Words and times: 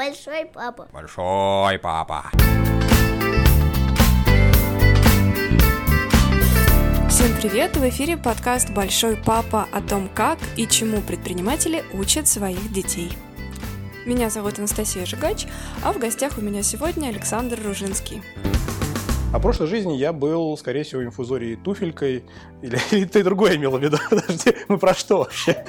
Большой 0.00 0.46
папа. 0.46 0.88
Большой 0.94 1.78
папа. 1.78 2.30
Всем 7.10 7.28
привет! 7.38 7.76
В 7.76 7.86
эфире 7.86 8.16
подкаст 8.16 8.70
«Большой 8.70 9.18
папа» 9.18 9.68
о 9.70 9.82
том, 9.82 10.08
как 10.08 10.38
и 10.56 10.66
чему 10.66 11.02
предприниматели 11.02 11.84
учат 11.92 12.26
своих 12.26 12.72
детей. 12.72 13.12
Меня 14.06 14.30
зовут 14.30 14.58
Анастасия 14.58 15.04
Жигач, 15.04 15.46
а 15.84 15.92
в 15.92 15.98
гостях 15.98 16.38
у 16.38 16.40
меня 16.40 16.62
сегодня 16.62 17.08
Александр 17.08 17.58
Ружинский. 17.62 18.22
А 19.34 19.38
в 19.38 19.42
прошлой 19.42 19.66
жизни 19.66 19.92
я 19.92 20.14
был, 20.14 20.56
скорее 20.56 20.82
всего, 20.82 21.04
инфузорией 21.04 21.56
туфелькой. 21.56 22.24
Или, 22.62 22.78
или 22.90 23.04
ты 23.12 23.22
другое 23.22 23.56
имела 23.56 23.76
в 23.76 23.82
виду? 23.82 23.98
Подожди, 24.08 24.54
мы 24.66 24.78
про 24.78 24.94
что 24.94 25.18
вообще? 25.18 25.62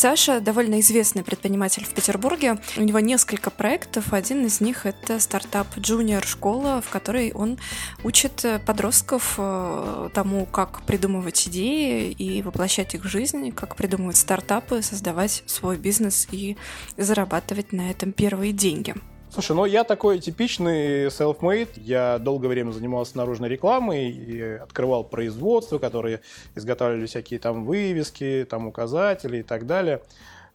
Саша 0.00 0.40
довольно 0.40 0.80
известный 0.80 1.22
предприниматель 1.22 1.84
в 1.84 1.90
Петербурге. 1.90 2.56
У 2.78 2.80
него 2.80 3.00
несколько 3.00 3.50
проектов. 3.50 4.14
Один 4.14 4.46
из 4.46 4.62
них— 4.62 4.86
это 4.86 5.20
стартап 5.20 5.76
Junior 5.76 6.26
школа, 6.26 6.80
в 6.80 6.88
которой 6.88 7.32
он 7.32 7.58
учит 8.02 8.46
подростков 8.64 9.34
э, 9.36 10.08
тому, 10.14 10.46
как 10.46 10.80
придумывать 10.84 11.46
идеи 11.48 12.12
и 12.12 12.40
воплощать 12.40 12.94
их 12.94 13.04
в 13.04 13.08
жизнь, 13.08 13.52
как 13.52 13.76
придумывать 13.76 14.16
стартапы, 14.16 14.80
создавать 14.80 15.42
свой 15.44 15.76
бизнес 15.76 16.26
и 16.30 16.56
зарабатывать 16.96 17.74
на 17.74 17.90
этом 17.90 18.12
первые 18.12 18.54
деньги. 18.54 18.94
Слушай, 19.32 19.54
ну 19.54 19.64
я 19.64 19.84
такой 19.84 20.18
типичный 20.18 21.06
self-made. 21.06 21.68
Я 21.76 22.18
долгое 22.18 22.48
время 22.48 22.72
занимался 22.72 23.16
наружной 23.16 23.48
рекламой 23.48 24.10
и 24.10 24.42
открывал 24.42 25.04
производства, 25.04 25.78
которые 25.78 26.20
изготавливали 26.56 27.06
всякие 27.06 27.38
там 27.38 27.64
вывески, 27.64 28.44
там 28.50 28.66
указатели 28.66 29.38
и 29.38 29.42
так 29.44 29.66
далее. 29.66 30.02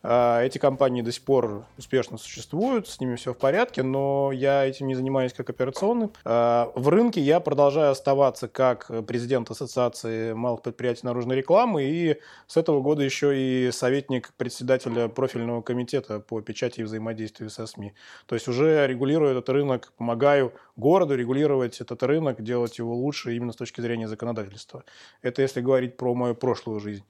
А, 0.08 0.44
эти 0.44 0.60
компании 0.60 1.02
до 1.02 1.12
сих 1.12 1.24
пор 1.24 1.66
успешно 1.80 2.18
существуют, 2.18 2.88
с 2.88 3.00
ними 3.00 3.16
все 3.16 3.34
в 3.34 3.38
порядке, 3.38 3.82
но 3.82 4.32
я 4.32 4.64
этим 4.64 4.86
не 4.86 4.94
занимаюсь 4.94 5.34
как 5.34 5.50
операционным. 5.50 6.12
А, 6.24 6.72
в 6.76 6.90
рынке 6.90 7.22
я 7.22 7.40
продолжаю 7.40 7.92
оставаться 7.92 8.48
как 8.48 8.92
президент 9.08 9.50
Ассоциации 9.50 10.34
малых 10.34 10.62
предприятий 10.62 11.02
наружной 11.08 11.38
рекламы 11.38 11.86
и 11.86 12.20
с 12.46 12.56
этого 12.56 12.82
года 12.82 13.02
еще 13.02 13.36
и 13.36 13.72
советник 13.72 14.32
председателя 14.38 15.08
профильного 15.08 15.64
комитета 15.64 16.20
по 16.20 16.40
печати 16.40 16.82
и 16.82 16.84
взаимодействию 16.84 17.50
со 17.50 17.66
СМИ. 17.66 17.94
То 18.28 18.36
есть 18.36 18.48
уже 18.48 18.86
регулирую 18.86 19.32
этот 19.32 19.50
рынок, 19.50 19.92
помогаю 19.98 20.54
городу 20.76 21.16
регулировать 21.16 21.82
этот 21.82 22.04
рынок, 22.04 22.44
делать 22.44 22.78
его 22.78 22.96
лучше 22.96 23.36
именно 23.36 23.54
с 23.54 23.56
точки 23.56 23.82
зрения 23.82 24.08
законодательства. 24.08 24.84
Это 25.24 25.42
если 25.42 25.62
говорить 25.62 25.98
про 25.98 26.14
мою 26.14 26.36
прошлую 26.36 26.80
жизнь. 26.80 27.06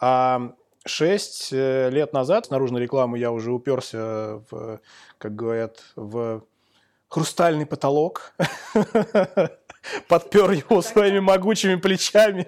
А 0.00 0.54
Шесть 0.86 1.52
э, 1.52 1.90
лет 1.90 2.12
назад 2.14 2.46
с 2.46 2.50
наружной 2.50 2.80
рекламы 2.80 3.18
я 3.18 3.32
уже 3.32 3.52
уперся 3.52 4.42
в, 4.50 4.80
как 5.18 5.34
говорят, 5.34 5.82
в 5.94 6.42
хрустальный 7.08 7.66
потолок, 7.66 8.32
подпер 10.08 10.52
его 10.52 10.80
своими 10.80 11.18
могучими 11.18 11.74
плечами. 11.74 12.46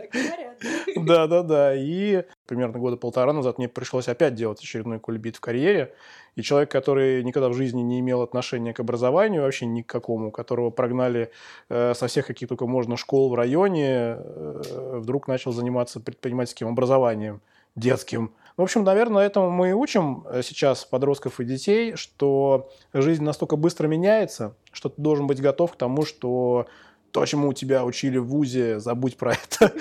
Да, 0.96 1.26
да, 1.26 1.42
да. 1.42 1.74
И 1.74 2.24
примерно 2.46 2.78
года 2.78 2.96
полтора 2.96 3.32
назад 3.32 3.58
мне 3.58 3.68
пришлось 3.68 4.08
опять 4.08 4.34
делать 4.34 4.60
очередной 4.60 4.98
кульбит 4.98 5.36
в 5.36 5.40
карьере. 5.40 5.94
И 6.34 6.42
человек, 6.42 6.70
который 6.70 7.22
никогда 7.24 7.50
в 7.50 7.54
жизни 7.54 7.82
не 7.82 8.00
имел 8.00 8.22
отношения 8.22 8.72
к 8.72 8.80
образованию, 8.80 9.42
вообще 9.42 9.66
никакому, 9.66 10.30
которого 10.30 10.70
прогнали 10.70 11.30
э, 11.68 11.92
со 11.94 12.06
всех 12.06 12.28
каких 12.28 12.48
только 12.48 12.66
можно 12.66 12.96
школ 12.96 13.28
в 13.28 13.34
районе, 13.34 14.16
э, 14.16 14.98
вдруг 15.00 15.28
начал 15.28 15.52
заниматься 15.52 16.00
предпринимательским 16.00 16.68
образованием 16.68 17.42
детским. 17.76 18.34
В 18.56 18.62
общем, 18.62 18.84
наверное, 18.84 19.24
этому 19.24 19.50
мы 19.50 19.70
и 19.70 19.72
учим 19.72 20.26
э, 20.28 20.42
сейчас 20.42 20.84
подростков 20.84 21.40
и 21.40 21.44
детей, 21.44 21.96
что 21.96 22.70
жизнь 22.92 23.24
настолько 23.24 23.56
быстро 23.56 23.88
меняется, 23.88 24.54
что 24.72 24.90
ты 24.90 25.00
должен 25.00 25.26
быть 25.26 25.40
готов 25.40 25.72
к 25.72 25.76
тому, 25.76 26.04
что 26.04 26.66
то, 27.12 27.24
чему 27.26 27.48
у 27.48 27.52
тебя 27.52 27.84
учили 27.84 28.18
в 28.18 28.26
ВУЗе, 28.26 28.78
забудь 28.78 29.16
про 29.16 29.32
это 29.60 29.72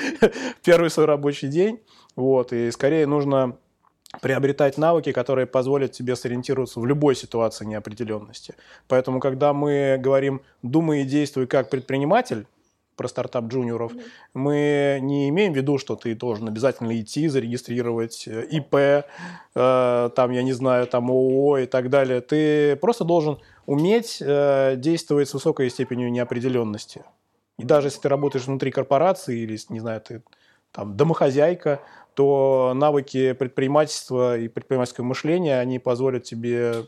первый 0.64 0.89
свой 0.89 1.05
рабочий 1.05 1.48
день. 1.48 1.82
Вот, 2.16 2.54
и 2.54 2.71
скорее 2.71 3.08
нужно 3.08 3.58
приобретать 4.21 4.77
навыки, 4.77 5.11
которые 5.11 5.48
позволят 5.48 5.93
тебе 5.93 6.16
сориентироваться 6.16 6.80
в 6.80 6.86
любой 6.86 7.16
ситуации 7.16 7.66
неопределенности. 7.66 8.55
Поэтому, 8.87 9.20
когда 9.21 9.54
мы 9.54 9.98
говорим 9.99 10.42
«думай 10.61 11.02
и 11.02 11.05
действуй 11.05 11.48
как 11.48 11.70
предприниматель», 11.70 12.45
про 13.02 13.08
стартап 13.08 13.45
джуниоров, 13.45 13.94
mm-hmm. 13.94 14.02
мы 14.36 15.00
не 15.02 15.30
имеем 15.30 15.54
в 15.54 15.56
виду, 15.56 15.80
что 15.80 15.95
ты 15.95 16.14
должен 16.14 16.48
обязательно 16.48 17.00
идти, 17.02 17.28
зарегистрировать 17.28 18.28
э, 18.28 18.45
ИП, 18.52 18.76
э, 18.76 20.10
там, 20.16 20.32
я 20.32 20.44
не 20.44 20.54
знаю, 20.54 20.86
там 20.86 21.10
ООО 21.10 21.58
и 21.58 21.66
так 21.66 21.90
далее. 21.90 22.22
Ты 22.22 22.76
просто 22.76 23.04
должен 23.04 23.40
уметь 23.66 24.22
э, 24.22 24.76
действовать 24.78 25.30
с 25.30 25.34
высокой 25.34 25.72
степенью 25.72 26.11
неопределенности. 26.11 27.04
И 27.58 27.64
даже 27.64 27.88
если 27.88 28.02
ты 28.02 28.10
работаешь 28.10 28.45
внутри 28.45 28.70
корпорации 28.70 29.40
или, 29.40 29.58
не 29.70 29.80
знаю, 29.80 30.00
ты 30.02 30.22
там 30.72 30.95
домохозяйка, 30.95 31.82
то 32.14 32.73
навыки 32.76 33.34
предпринимательства 33.34 34.38
и 34.38 34.48
предпринимательского 34.48 35.06
мышления, 35.06 35.60
они 35.60 35.80
позволят 35.80 36.23
тебе 36.23 36.86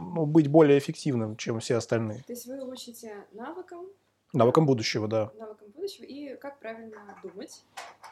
ну, 0.00 0.26
быть 0.26 0.48
более 0.48 0.78
эффективным, 0.78 1.36
чем 1.36 1.60
все 1.60 1.76
остальные. 1.76 2.24
То 2.26 2.32
есть 2.32 2.46
вы 2.46 2.64
учите 2.68 3.12
навыкам, 3.32 3.86
Навыкам 4.34 4.66
будущего, 4.66 5.08
да. 5.08 5.30
Навыкам 5.38 5.68
будущего 5.74 6.04
и 6.04 6.36
как 6.36 6.58
правильно 6.58 7.16
думать 7.22 7.64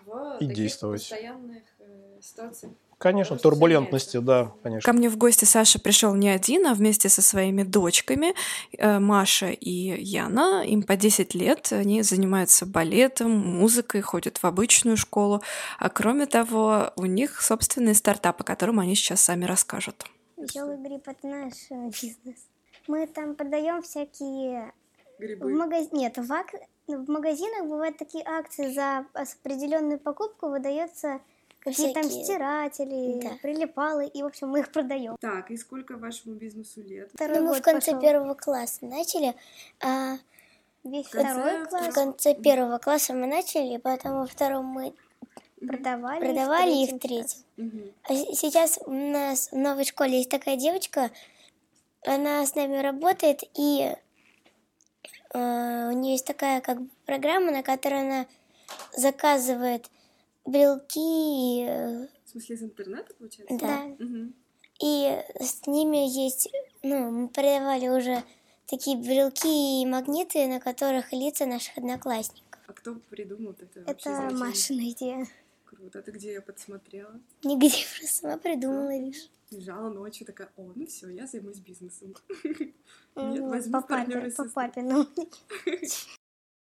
в 0.07 0.37
и 0.37 0.39
таких 0.41 0.57
действовать. 0.57 1.01
постоянных 1.01 1.63
э, 1.81 2.21
ситуациях. 2.21 2.73
Конечно, 2.99 3.37
турбулентности, 3.37 4.19
да, 4.19 4.53
конечно. 4.63 4.87
Ко 4.87 4.97
мне 4.97 5.09
в 5.09 5.17
гости 5.17 5.45
Саша 5.45 5.81
пришел 5.81 6.15
не 6.15 6.29
один, 6.29 6.69
а 6.69 6.75
вместе 6.75 7.09
со 7.09 7.21
своими 7.21 7.65
дочками, 7.65 8.35
э, 8.79 9.01
Маша 9.01 9.49
и 9.49 10.01
Яна. 10.01 10.65
Им 10.65 10.85
по 10.85 10.95
10 10.95 11.35
лет, 11.35 11.73
они 11.73 12.03
занимаются 12.03 12.65
балетом, 12.65 13.33
музыкой, 13.33 14.03
ходят 14.03 14.39
в 14.39 14.45
обычную 14.45 14.97
школу. 14.97 15.43
А 15.81 15.91
кроме 15.91 16.27
того, 16.27 16.93
у 16.95 17.07
них 17.07 17.43
собственный 17.43 17.97
стартап, 17.97 18.41
о 18.41 18.45
котором 18.45 18.79
они 18.79 18.95
сейчас 18.95 19.21
сами 19.21 19.47
расскажут. 19.47 20.07
Веселый 20.37 20.77
гриб 20.79 21.03
это 21.07 21.27
наш 21.27 21.55
э, 21.71 21.75
бизнес. 22.01 22.47
Мы 22.87 23.09
там 23.09 23.35
продаем 23.35 23.83
всякие 23.83 24.73
Грибы. 25.23 25.47
В 25.47 25.51
магаз... 25.51 25.93
Нет, 25.93 26.19
в, 26.19 26.33
ак... 26.33 26.53
в 26.87 27.11
магазинах 27.11 27.67
бывают 27.67 27.97
такие 27.97 28.25
акции 28.27 28.73
за 28.73 29.07
определенную 29.15 29.99
покупку 29.99 30.49
выдается 30.49 31.21
какие 31.61 31.95
там 31.95 32.05
стиратели, 32.05 33.21
да. 33.23 33.31
прилипалы, 33.41 34.07
и, 34.07 34.23
в 34.23 34.27
общем, 34.27 34.49
мы 34.49 34.61
их 34.61 34.73
продаем. 34.73 35.17
Так, 35.21 35.51
и 35.51 35.57
сколько 35.57 35.97
вашему 35.97 36.35
бизнесу 36.35 36.83
лет? 36.83 37.11
Второй 37.15 37.39
ну, 37.39 37.51
мы 37.51 37.55
в 37.55 37.63
конце 37.63 37.93
пошел. 37.93 38.01
первого 38.01 38.35
класса 38.35 38.85
начали, 38.85 39.35
а 39.81 40.17
весь 40.83 41.07
второй 41.07 41.67
класс. 41.67 41.87
В 41.87 41.93
конце 41.93 42.35
первого 42.35 42.79
класса 42.79 43.15
мы 43.15 43.27
начали, 43.27 43.77
потом 43.77 44.19
во 44.19 44.27
втором 44.27 44.67
мы 44.67 44.93
продавали, 45.61 46.25
продавали 46.25 46.85
и 46.85 46.93
в 46.93 46.99
третьем. 46.99 47.41
Угу. 47.57 47.93
А 48.09 48.15
сейчас 48.35 48.81
у 48.85 48.93
нас 48.93 49.53
в 49.53 49.57
новой 49.57 49.85
школе 49.85 50.19
есть 50.19 50.31
такая 50.31 50.57
девочка, 50.57 51.11
она 52.05 52.45
с 52.45 52.57
нами 52.57 52.79
работает, 52.79 53.45
и 53.55 53.95
у 55.35 55.93
нее 55.93 56.13
есть 56.13 56.27
такая 56.27 56.61
как 56.61 56.81
бы 56.83 56.89
программа, 57.07 57.53
на 57.53 57.63
которой 57.63 58.01
она 58.01 58.27
заказывает 58.97 59.91
брелки. 60.45 61.65
Э, 61.67 62.09
В 62.25 62.31
смысле, 62.31 62.57
из 62.57 62.63
интернета, 62.63 63.15
получается? 63.15 63.57
Да. 63.59 63.85
Угу. 64.05 64.33
И 64.83 65.23
с 65.41 65.67
ними 65.67 66.09
есть, 66.09 66.51
ну, 66.83 67.11
мы 67.11 67.29
продавали 67.29 67.89
уже 67.89 68.23
такие 68.67 68.97
брелки 68.97 69.83
и 69.83 69.87
магниты, 69.87 70.47
на 70.47 70.61
которых 70.61 71.13
лица 71.13 71.47
наших 71.47 71.79
одноклассников. 71.79 72.59
А 72.67 72.73
кто 72.73 72.95
придумал 73.11 73.53
это? 73.53 73.81
Это 73.87 74.35
Машина 74.35 74.91
идея. 74.91 75.27
Круто. 75.75 75.99
А 76.01 76.03
ты 76.03 76.11
где 76.11 76.35
я 76.35 76.43
подсмотрела? 76.43 77.21
Нигде, 77.43 77.69
просто 77.99 78.15
сама 78.15 78.37
придумала, 78.37 78.91
видишь. 78.91 79.31
Лежала 79.51 79.91
ночью, 79.91 80.27
такая, 80.27 80.51
о, 80.57 80.73
ну 80.75 80.87
все, 80.87 81.09
я 81.09 81.27
займусь 81.27 81.59
бизнесом. 81.59 82.15
Нет, 83.17 83.43
возьму 83.43 83.73
по 83.73 83.83
папе, 83.87 84.31
по 84.31 84.49
папину. 84.49 85.07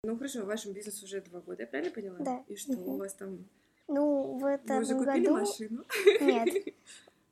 Ну 0.02 0.16
хорошо, 0.16 0.44
в 0.44 0.46
вашем 0.46 0.72
бизнесе 0.72 1.04
уже 1.04 1.20
два 1.20 1.40
года, 1.40 1.62
я 1.64 1.66
правильно 1.66 1.92
поняла? 1.92 2.18
Да. 2.20 2.42
И 2.48 2.56
что 2.56 2.72
у 2.72 2.96
вас 2.96 3.12
там? 3.12 3.44
Ну, 3.86 4.38
в 4.38 4.46
этом 4.46 4.76
Вы 4.76 4.82
уже 4.82 4.94
купили 4.94 5.26
году... 5.26 5.38
машину? 5.40 5.84
Нет. 6.22 6.74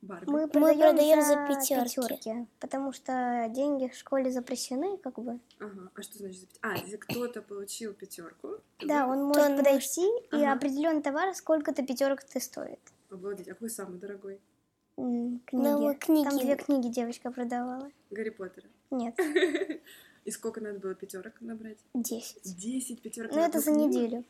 Барби. 0.01 0.29
Мы 0.29 0.47
продаем, 0.47 0.77
Мы 0.77 0.81
продаем 0.81 1.21
за, 1.21 1.27
за 1.27 1.47
пятерки. 1.47 2.47
потому 2.59 2.93
что 2.93 3.47
деньги 3.49 3.89
в 3.89 3.95
школе 3.95 4.31
запрещены, 4.31 4.97
как 4.97 5.15
бы. 5.19 5.39
Ага. 5.59 5.91
А 5.93 6.01
что 6.01 6.17
значит 6.17 6.39
за 6.39 6.45
пятерки? 6.47 6.59
А, 6.61 6.77
если 6.77 6.97
кто-то 6.97 7.41
получил 7.41 7.93
пятерку. 7.93 8.57
Да, 8.79 9.07
он 9.07 9.25
может 9.25 9.43
он 9.43 9.57
подойти 9.57 10.05
может... 10.05 10.33
и 10.33 10.45
ага. 10.45 10.53
определенный 10.53 11.01
товар, 11.01 11.33
сколько-то 11.35 11.85
пятерок 11.85 12.23
ты 12.23 12.39
стоит. 12.39 12.79
Обалдеть, 13.09 13.49
а 13.49 13.53
какой 13.53 13.69
самый 13.69 13.99
дорогой? 13.99 14.39
Книги. 14.95 15.39
Ну, 15.51 15.95
книги. 15.95 16.27
Там 16.29 16.37
две 16.37 16.55
книги 16.55 16.87
девочка 16.87 17.31
продавала. 17.31 17.89
Гарри 18.09 18.29
Поттера. 18.29 18.67
Нет. 18.91 19.17
И 20.25 20.31
сколько 20.31 20.61
надо 20.61 20.79
было 20.79 20.93
пятерок 20.93 21.39
набрать? 21.39 21.77
Десять. 21.93 22.55
Десять 22.57 23.01
пятерок. 23.01 23.31
Ну, 23.31 23.39
это 23.39 23.59
за 23.59 23.71
неделю. 23.71 24.25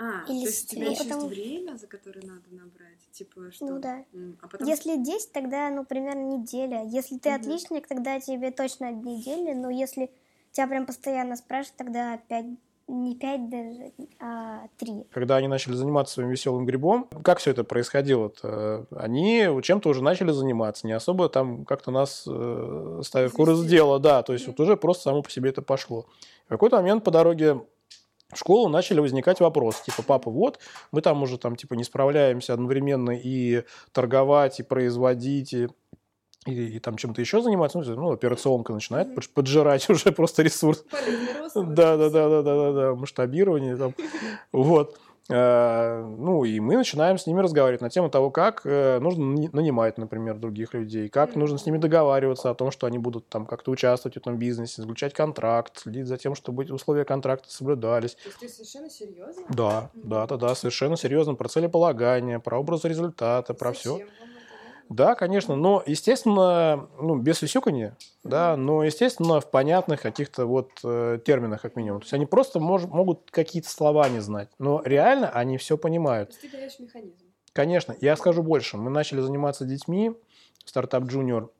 А, 0.00 0.24
Или 0.28 0.44
то 0.44 0.50
есть 0.50 0.72
у 0.72 0.76
тебя 0.76 0.92
потому... 0.92 1.28
есть 1.28 1.40
время, 1.40 1.76
за 1.76 1.86
которое 1.88 2.20
надо 2.20 2.44
набрать? 2.50 3.10
Типа 3.10 3.50
что? 3.50 3.66
Ну 3.66 3.78
да. 3.80 4.04
А 4.40 4.46
потом... 4.46 4.66
Если 4.66 4.96
10, 4.96 5.32
тогда, 5.32 5.70
ну, 5.70 5.84
примерно 5.84 6.36
неделя. 6.36 6.84
Если 6.84 7.18
ты 7.18 7.30
угу. 7.30 7.36
отличник, 7.36 7.88
тогда 7.88 8.20
тебе 8.20 8.52
точно 8.52 8.92
недели, 8.92 9.54
но 9.54 9.70
если 9.70 10.10
тебя 10.52 10.68
прям 10.68 10.86
постоянно 10.86 11.34
спрашивают, 11.34 11.76
тогда 11.76 12.16
5 12.28 12.46
не 12.88 13.16
пять 13.16 13.50
даже, 13.50 13.92
а 14.18 14.66
три. 14.78 15.04
Когда 15.10 15.36
они 15.36 15.46
начали 15.46 15.74
заниматься 15.74 16.14
своим 16.14 16.30
веселым 16.30 16.64
грибом, 16.64 17.06
как 17.22 17.38
все 17.38 17.50
это 17.50 17.62
происходило? 17.62 18.28
-то? 18.28 18.86
Они 18.96 19.46
чем-то 19.62 19.90
уже 19.90 20.02
начали 20.02 20.30
заниматься, 20.30 20.86
не 20.86 20.94
особо 20.94 21.28
там 21.28 21.66
как-то 21.66 21.90
нас 21.90 22.24
э, 22.26 23.00
ставят 23.04 23.32
в 23.32 23.34
курс 23.34 23.62
дела, 23.64 23.98
да, 23.98 24.22
то 24.22 24.32
есть 24.32 24.46
вот 24.46 24.58
уже 24.58 24.76
просто 24.76 25.02
само 25.04 25.22
по 25.22 25.30
себе 25.30 25.50
это 25.50 25.60
пошло. 25.60 26.06
В 26.46 26.48
какой-то 26.48 26.76
момент 26.76 27.04
по 27.04 27.10
дороге 27.10 27.60
в 28.32 28.38
школу 28.38 28.68
начали 28.68 29.00
возникать 29.00 29.40
вопросы, 29.40 29.84
типа, 29.84 30.02
папа, 30.02 30.30
вот, 30.30 30.58
мы 30.92 31.00
там 31.00 31.22
уже 31.22 31.38
там, 31.38 31.56
типа, 31.56 31.74
не 31.74 31.84
справляемся 31.84 32.52
одновременно 32.52 33.10
и 33.10 33.64
торговать, 33.92 34.60
и 34.60 34.62
производить, 34.62 35.52
и 35.52 35.68
и, 36.46 36.76
и 36.76 36.78
там 36.78 36.96
чем-то 36.96 37.20
еще 37.20 37.42
заниматься, 37.42 37.78
ну, 37.78 37.94
ну 37.94 38.12
операционка 38.12 38.72
начинает 38.72 39.08
mm-hmm. 39.08 39.32
поджирать 39.34 39.90
уже 39.90 40.12
просто 40.12 40.42
ресурс. 40.42 40.84
Да, 41.54 41.96
да, 41.96 42.08
да, 42.08 42.28
да, 42.28 42.42
да, 42.42 42.42
да, 42.42 42.72
да, 42.72 42.94
масштабирование 42.94 43.76
там. 43.76 43.94
Вот. 44.52 44.98
Э, 45.30 46.02
ну, 46.02 46.44
и 46.44 46.58
мы 46.58 46.76
начинаем 46.76 47.18
с 47.18 47.26
ними 47.26 47.40
разговаривать 47.40 47.82
на 47.82 47.90
тему 47.90 48.08
того, 48.08 48.30
как 48.30 48.62
э, 48.64 48.98
нужно 48.98 49.48
нанимать, 49.52 49.98
например, 49.98 50.38
других 50.38 50.72
людей, 50.72 51.10
как 51.10 51.36
нужно 51.36 51.58
с 51.58 51.66
ними 51.66 51.76
договариваться 51.76 52.48
о 52.48 52.54
том, 52.54 52.70
что 52.70 52.86
они 52.86 52.96
будут 52.98 53.28
там 53.28 53.44
как-то 53.44 53.70
участвовать 53.70 54.14
в 54.14 54.20
этом 54.20 54.38
бизнесе, 54.38 54.80
заключать 54.80 55.12
контракт, 55.12 55.80
следить 55.80 56.06
за 56.06 56.16
тем, 56.16 56.34
чтобы 56.34 56.64
условия 56.64 57.04
контракта 57.04 57.50
соблюдались. 57.50 58.14
То 58.14 58.28
есть 58.28 58.38
ты 58.38 58.48
совершенно 58.48 58.88
серьезно? 58.88 59.42
Да, 59.50 59.90
да, 60.02 60.26
да, 60.26 60.36
да, 60.36 60.54
совершенно 60.54 60.96
серьезно 60.96 61.34
про 61.34 61.48
целеполагание, 61.48 62.40
про 62.40 62.58
образ 62.58 62.84
результата, 62.84 63.52
про 63.52 63.74
Зачем? 63.74 63.96
все. 63.96 64.06
Да, 64.88 65.14
конечно, 65.14 65.54
но, 65.54 65.82
естественно, 65.84 66.88
ну, 67.00 67.16
без 67.16 67.38
сюсюканья, 67.38 67.96
да, 68.24 68.56
но, 68.56 68.82
естественно, 68.82 69.40
в 69.40 69.50
понятных 69.50 70.00
каких-то 70.00 70.46
вот 70.46 70.70
э, 70.82 71.18
терминах, 71.24 71.62
как 71.62 71.76
минимум. 71.76 72.00
То 72.00 72.04
есть 72.04 72.14
они 72.14 72.26
просто 72.26 72.58
мож, 72.58 72.84
могут 72.84 73.30
какие-то 73.30 73.68
слова 73.68 74.08
не 74.08 74.20
знать, 74.20 74.48
но 74.58 74.80
реально 74.84 75.28
они 75.30 75.58
все 75.58 75.76
понимают. 75.76 76.30
То 76.30 76.36
есть 76.36 76.50
ты 76.50 76.56
даешь 76.56 76.78
механизм. 76.78 77.24
Конечно. 77.52 77.96
Я 78.00 78.16
скажу 78.16 78.42
больше. 78.42 78.76
Мы 78.76 78.90
начали 78.90 79.20
заниматься 79.20 79.64
детьми, 79.64 80.12
стартап 80.64 81.04
Junior, 81.04 81.50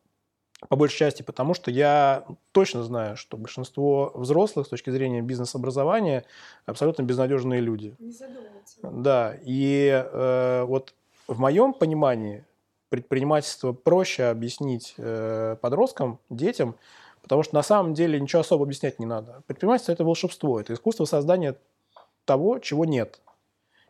по 0.69 0.77
большей 0.77 0.97
части 0.97 1.23
потому, 1.23 1.55
что 1.55 1.71
я 1.71 2.25
точно 2.53 2.83
знаю, 2.83 3.17
что 3.17 3.37
большинство 3.37 4.11
взрослых 4.15 4.67
с 4.67 4.71
точки 4.71 4.91
зрения 4.91 5.23
бизнес-образования 5.23 6.25
абсолютно 6.67 7.03
безнадежные 7.03 7.61
люди. 7.61 7.95
Не 7.99 8.11
задумываться. 8.11 8.79
Да, 8.83 9.37
и 9.45 9.89
э, 9.89 10.65
вот 10.65 10.95
в 11.29 11.39
моем 11.39 11.73
понимании 11.75 12.45
предпринимательство 12.89 13.73
проще 13.73 14.25
объяснить 14.25 14.95
э, 14.97 15.57
подросткам, 15.61 16.19
детям, 16.31 16.77
потому 17.23 17.43
что 17.43 17.55
на 17.55 17.63
самом 17.63 17.95
деле 17.95 18.21
ничего 18.21 18.41
особо 18.41 18.65
объяснять 18.65 18.99
не 18.99 19.07
надо. 19.07 19.43
Предпринимательство– 19.47 19.93
это 19.95 20.05
волшебство, 20.05 20.61
это 20.61 20.73
искусство 20.75 21.05
создания 21.05 21.57
того, 22.25 22.59
чего 22.59 22.85
нет. 22.85 23.21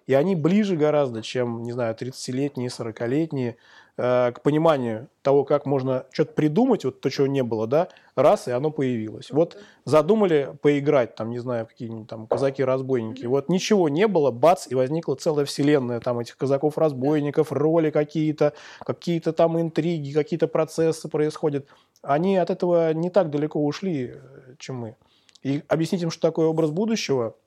И 0.09 0.15
они 0.15 0.35
ближе 0.35 0.75
гораздо, 0.75 1.21
чем, 1.21 1.63
не 1.63 1.73
знаю, 1.73 1.95
30-летние, 1.95 2.71
40-летние, 2.71 3.57
э, 3.99 4.33
к 4.33 4.41
пониманию 4.41 5.09
того, 5.21 5.45
как 5.45 5.67
можно 5.67 6.07
что-то 6.13 6.33
придумать, 6.33 6.87
вот 6.87 7.03
то, 7.03 7.11
чего 7.11 7.27
не 7.27 7.43
было, 7.43 7.67
да, 7.67 7.89
раз, 8.17 8.49
и 8.49 8.51
оно 8.51 8.71
появилось. 8.71 9.31
Вот 9.31 9.59
задумали 9.85 10.57
поиграть, 10.63 11.15
там, 11.15 11.29
не 11.29 11.39
знаю, 11.39 11.67
какие-нибудь 11.67 12.09
там 12.09 12.27
казаки-разбойники, 12.27 13.27
вот 13.27 13.51
ничего 13.51 13.91
не 13.91 14.09
было, 14.09 14.31
бац, 14.31 14.67
и 14.67 14.75
возникла 14.75 15.15
целая 15.15 15.45
вселенная 15.45 16.01
там 16.01 16.19
этих 16.21 16.39
казаков-разбойников, 16.39 17.53
роли 17.53 17.91
какие-то, 17.91 18.55
какие-то 18.87 19.35
там 19.35 19.61
интриги, 19.61 20.15
какие-то 20.15 20.49
процессы 20.49 21.11
происходят. 21.11 21.67
Они 22.01 22.39
от 22.39 22.49
этого 22.49 22.95
не 22.95 23.11
так 23.11 23.29
далеко 23.29 23.63
ушли, 23.63 24.15
э, 24.15 24.55
чем 24.59 24.77
мы. 24.77 24.97
И 25.43 25.63
объяснить 25.69 26.01
им, 26.01 26.11
что 26.11 26.23
такое 26.23 26.47
образ 26.47 26.71
будущего– 26.71 27.37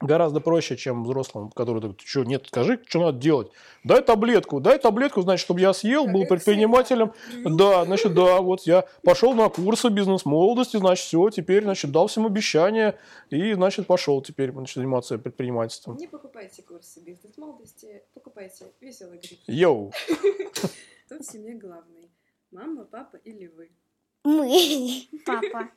гораздо 0.00 0.40
проще, 0.40 0.76
чем 0.76 1.02
взрослым, 1.04 1.50
который 1.50 1.80
говорит, 1.80 2.00
что, 2.02 2.24
нет, 2.24 2.46
скажи, 2.46 2.80
что 2.86 3.00
надо 3.00 3.18
делать. 3.18 3.50
Дай 3.84 4.02
таблетку, 4.02 4.60
дай 4.60 4.78
таблетку, 4.78 5.22
значит, 5.22 5.44
чтобы 5.44 5.60
я 5.60 5.72
съел, 5.72 6.06
был 6.06 6.24
предпринимателем. 6.26 7.12
Да, 7.44 7.84
значит, 7.84 8.14
да, 8.14 8.40
вот 8.40 8.62
я 8.62 8.86
пошел 9.02 9.34
на 9.34 9.48
курсы 9.48 9.88
бизнес-молодости, 9.88 10.76
значит, 10.76 11.04
все, 11.04 11.30
теперь, 11.30 11.64
значит, 11.64 11.90
дал 11.90 12.06
всем 12.06 12.26
обещания, 12.26 12.98
и, 13.30 13.54
значит, 13.54 13.86
пошел 13.86 14.22
теперь 14.22 14.52
значит, 14.52 14.76
заниматься 14.76 15.18
предпринимательством. 15.18 15.96
Не 15.96 16.06
покупайте 16.06 16.62
курсы 16.62 17.00
бизнес-молодости, 17.00 18.02
покупайте 18.14 18.66
веселый 18.80 19.18
гриб. 19.18 19.40
Йоу! 19.46 19.92
Кто 21.06 21.18
в 21.18 21.22
семье 21.22 21.54
главный? 21.54 22.10
Мама, 22.50 22.84
папа 22.84 23.16
или 23.16 23.46
вы? 23.46 23.70
Мы. 24.24 25.08
Папа. 25.26 25.70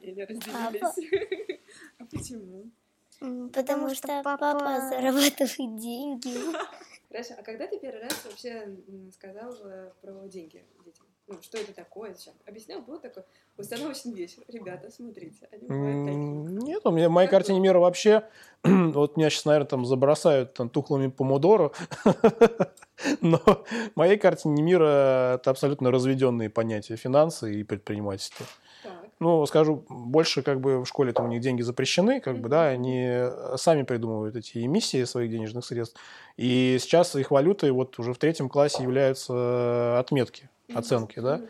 Или 0.00 0.20
разделились. 0.20 1.60
А 1.98 2.04
почему? 2.04 2.70
Потому, 3.18 3.48
Потому 3.50 3.88
что, 3.88 3.96
что 3.96 4.22
папа... 4.22 4.52
папа 4.52 4.88
зарабатывает 4.88 5.80
деньги. 5.80 6.34
Хорошо, 7.08 7.34
а 7.38 7.42
когда 7.42 7.66
ты 7.66 7.78
первый 7.78 8.02
раз 8.02 8.24
вообще 8.24 8.76
сказал 9.12 9.54
про 10.02 10.28
деньги 10.28 10.64
детям? 10.84 11.06
Ну, 11.28 11.42
что 11.42 11.58
это 11.58 11.72
такое? 11.72 12.14
Сейчас 12.14 12.34
объяснял, 12.46 12.82
был 12.82 13.00
такой 13.00 13.24
установочный 13.56 14.12
вечер. 14.12 14.42
Ребята, 14.48 14.90
смотрите, 14.90 15.48
они 15.50 15.66
бывают 15.66 16.06
такие. 16.06 16.66
Нет, 16.66 16.82
у 16.84 16.90
меня 16.90 17.08
в 17.08 17.12
моей 17.12 17.28
картине 17.28 17.58
мира 17.58 17.78
вообще, 17.78 18.28
вот 18.64 19.16
меня 19.16 19.30
сейчас, 19.30 19.44
наверное, 19.44 19.66
там 19.66 19.86
забросают 19.86 20.54
там, 20.54 20.68
тухлыми 20.68 21.08
помодоро, 21.08 21.72
но 23.20 23.38
в 23.38 23.96
моей 23.96 24.18
картине 24.18 24.62
мира 24.62 25.34
это 25.36 25.50
абсолютно 25.50 25.90
разведенные 25.90 26.50
понятия 26.50 26.96
финансы 26.96 27.60
и 27.60 27.64
предпринимательства. 27.64 28.46
Ну, 29.18 29.46
скажу, 29.46 29.84
больше 29.88 30.42
как 30.42 30.60
бы 30.60 30.80
в 30.80 30.86
школе 30.86 31.12
там 31.12 31.26
у 31.26 31.28
них 31.28 31.40
деньги 31.40 31.62
запрещены, 31.62 32.20
как 32.20 32.38
бы, 32.38 32.50
да, 32.50 32.66
они 32.66 33.28
сами 33.56 33.82
придумывают 33.82 34.36
эти 34.36 34.58
эмиссии 34.58 35.04
своих 35.04 35.30
денежных 35.30 35.64
средств. 35.64 35.98
И 36.36 36.76
сейчас 36.80 37.16
их 37.16 37.30
валютой 37.30 37.70
вот 37.70 37.98
уже 37.98 38.12
в 38.12 38.18
третьем 38.18 38.50
классе 38.50 38.82
являются 38.82 39.98
отметки, 39.98 40.50
оценки, 40.74 41.20
да. 41.20 41.40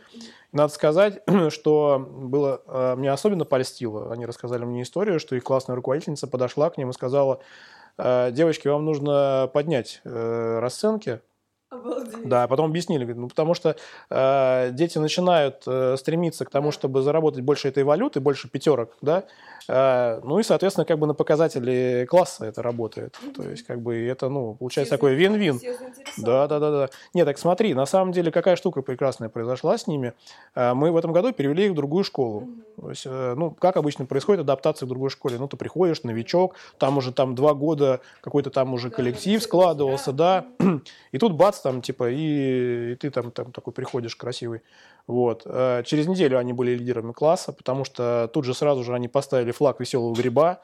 Надо 0.53 0.73
сказать, 0.73 1.23
что 1.51 1.99
было, 1.99 2.63
э, 2.67 2.95
мне 2.97 3.11
особенно 3.11 3.45
польстило, 3.45 4.13
они 4.13 4.27
рассказали 4.27 4.65
мне 4.65 4.83
историю, 4.83 5.21
что 5.21 5.37
их 5.37 5.45
классная 5.45 5.77
руководительница 5.77 6.29
подошла 6.29 6.71
к 6.71 6.79
ним 6.79 6.91
и 6.91 6.93
сказала, 6.93 7.41
«Э, 7.99 8.31
девочки, 8.33 8.69
вам 8.69 8.85
нужно 8.85 9.51
поднять 9.53 10.01
э, 10.05 10.59
расценки, 10.61 11.21
Обалдеть. 11.69 12.29
Да, 12.29 12.47
потом 12.47 12.67
объяснили, 12.67 13.13
ну 13.13 13.29
потому 13.29 13.55
что 13.55 13.75
э, 14.09 14.71
дети 14.73 14.99
начинают 14.99 15.65
э, 15.67 15.97
стремиться 15.99 16.45
к 16.45 16.51
тому, 16.51 16.71
чтобы 16.71 17.03
заработать 17.03 17.43
больше 17.43 17.67
этой 17.67 17.83
валюты, 17.83 18.21
больше 18.21 18.49
пятерок, 18.49 18.97
да, 19.03 19.25
э, 19.69 20.21
ну 20.23 20.39
и, 20.39 20.45
соответственно, 20.45 20.85
как 20.85 21.01
бы 21.01 21.09
на 21.09 21.15
показатели 21.15 22.07
класса 22.09 22.47
это 22.47 22.63
работает. 22.63 23.19
Угу. 23.21 23.33
То 23.33 23.51
есть, 23.51 23.65
как 23.65 23.81
бы 23.81 23.97
это, 23.97 24.29
ну, 24.29 24.55
получается 24.55 24.95
все 24.95 24.97
такой 24.97 25.15
вин-вин. 25.15 25.61
Да, 26.19 26.47
да, 26.47 26.61
да, 26.61 26.71
да. 26.71 26.89
Нет, 27.15 27.27
так 27.27 27.37
смотри, 27.37 27.75
на 27.75 27.87
самом 27.87 28.13
деле 28.13 28.31
какая 28.31 28.55
штука 28.55 28.83
прекрасная 28.83 29.29
произошла 29.29 29.77
с 29.77 29.89
ними. 29.89 30.13
Э, 30.55 30.73
мы 30.73 30.93
в 30.93 30.97
этом 30.97 31.13
году 31.13 31.33
перевели 31.33 31.67
их 31.67 31.73
в 31.73 31.75
другую 31.75 32.05
школу. 32.05 32.43
Угу. 32.43 32.83
То 32.83 32.91
есть, 32.91 33.07
э, 33.07 33.35
ну, 33.37 33.51
как 33.51 33.77
обычно 33.77 34.07
происходит 34.07 34.43
адаптация 34.43 34.87
в 34.87 34.89
другой 34.89 35.11
школе. 35.11 35.37
Ну, 35.39 35.49
ты 35.49 35.57
приходишь, 35.57 36.03
новичок, 36.05 36.55
там 36.79 36.99
уже 36.99 37.13
там 37.13 37.35
два 37.35 37.55
года 37.55 38.01
какой-то 38.21 38.51
там 38.51 38.75
уже 38.75 38.91
коллектив 38.91 39.43
складывался, 39.43 40.13
да, 40.13 40.47
и 41.13 41.19
тут 41.19 41.33
бац, 41.33 41.56
там, 41.61 41.83
типа, 41.83 42.11
и, 42.11 42.93
и 42.93 42.95
ты 42.97 43.11
там, 43.11 43.31
там 43.31 43.53
такой 43.53 43.73
приходишь 43.73 44.17
красивый. 44.17 44.63
Вот. 45.07 45.43
Э, 45.45 45.83
через 45.85 46.07
неделю 46.07 46.39
они 46.39 46.53
были 46.53 46.73
лидерами 46.73 47.13
класса, 47.13 47.53
потому 47.53 47.85
что 47.85 48.31
тут 48.33 48.45
же 48.45 48.55
сразу 48.55 48.85
же 48.85 48.95
они 48.95 49.09
поставили 49.09 49.53
флаг 49.53 49.81
веселого 49.81 50.15
гриба. 50.15 50.61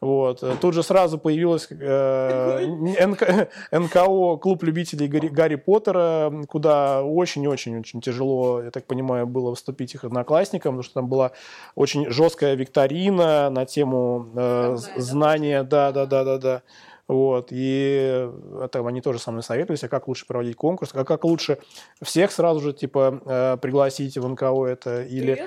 Вот. 0.00 0.42
Э, 0.42 0.56
тут 0.60 0.74
же 0.74 0.82
сразу 0.82 1.18
появилась 1.18 1.68
э, 1.70 2.66
НК, 3.06 3.48
НКО, 3.72 4.36
клуб 4.36 4.62
любителей 4.62 5.08
Гарри, 5.08 5.28
Гарри 5.28 5.54
Поттера, 5.54 6.32
куда 6.48 7.02
очень-очень-очень 7.02 8.00
тяжело, 8.00 8.62
я 8.62 8.70
так 8.70 8.84
понимаю, 8.84 9.26
было 9.26 9.54
вступить 9.54 9.94
их 9.94 10.04
одноклассникам, 10.04 10.74
потому 10.74 10.82
что 10.82 10.94
там 10.94 11.08
была 11.08 11.32
очень 11.74 12.10
жесткая 12.10 12.54
викторина 12.54 13.48
на 13.50 13.64
тему 13.64 14.28
э, 14.34 14.76
знания, 14.96 15.62
да-да-да-да-да. 15.62 16.62
Вот, 17.08 17.48
и 17.52 18.28
это 18.60 18.84
они 18.86 19.00
тоже 19.00 19.20
со 19.20 19.30
мной 19.30 19.44
советовались, 19.44 19.84
а 19.84 19.88
как 19.88 20.08
лучше 20.08 20.26
проводить 20.26 20.56
конкурс, 20.56 20.90
а 20.92 21.04
как 21.04 21.22
лучше 21.24 21.58
всех 22.02 22.32
сразу 22.32 22.58
же, 22.58 22.72
типа, 22.72 23.20
э, 23.24 23.56
пригласить 23.62 24.18
в 24.18 24.26
НКО 24.26 24.64
это, 24.64 25.04
или... 25.04 25.40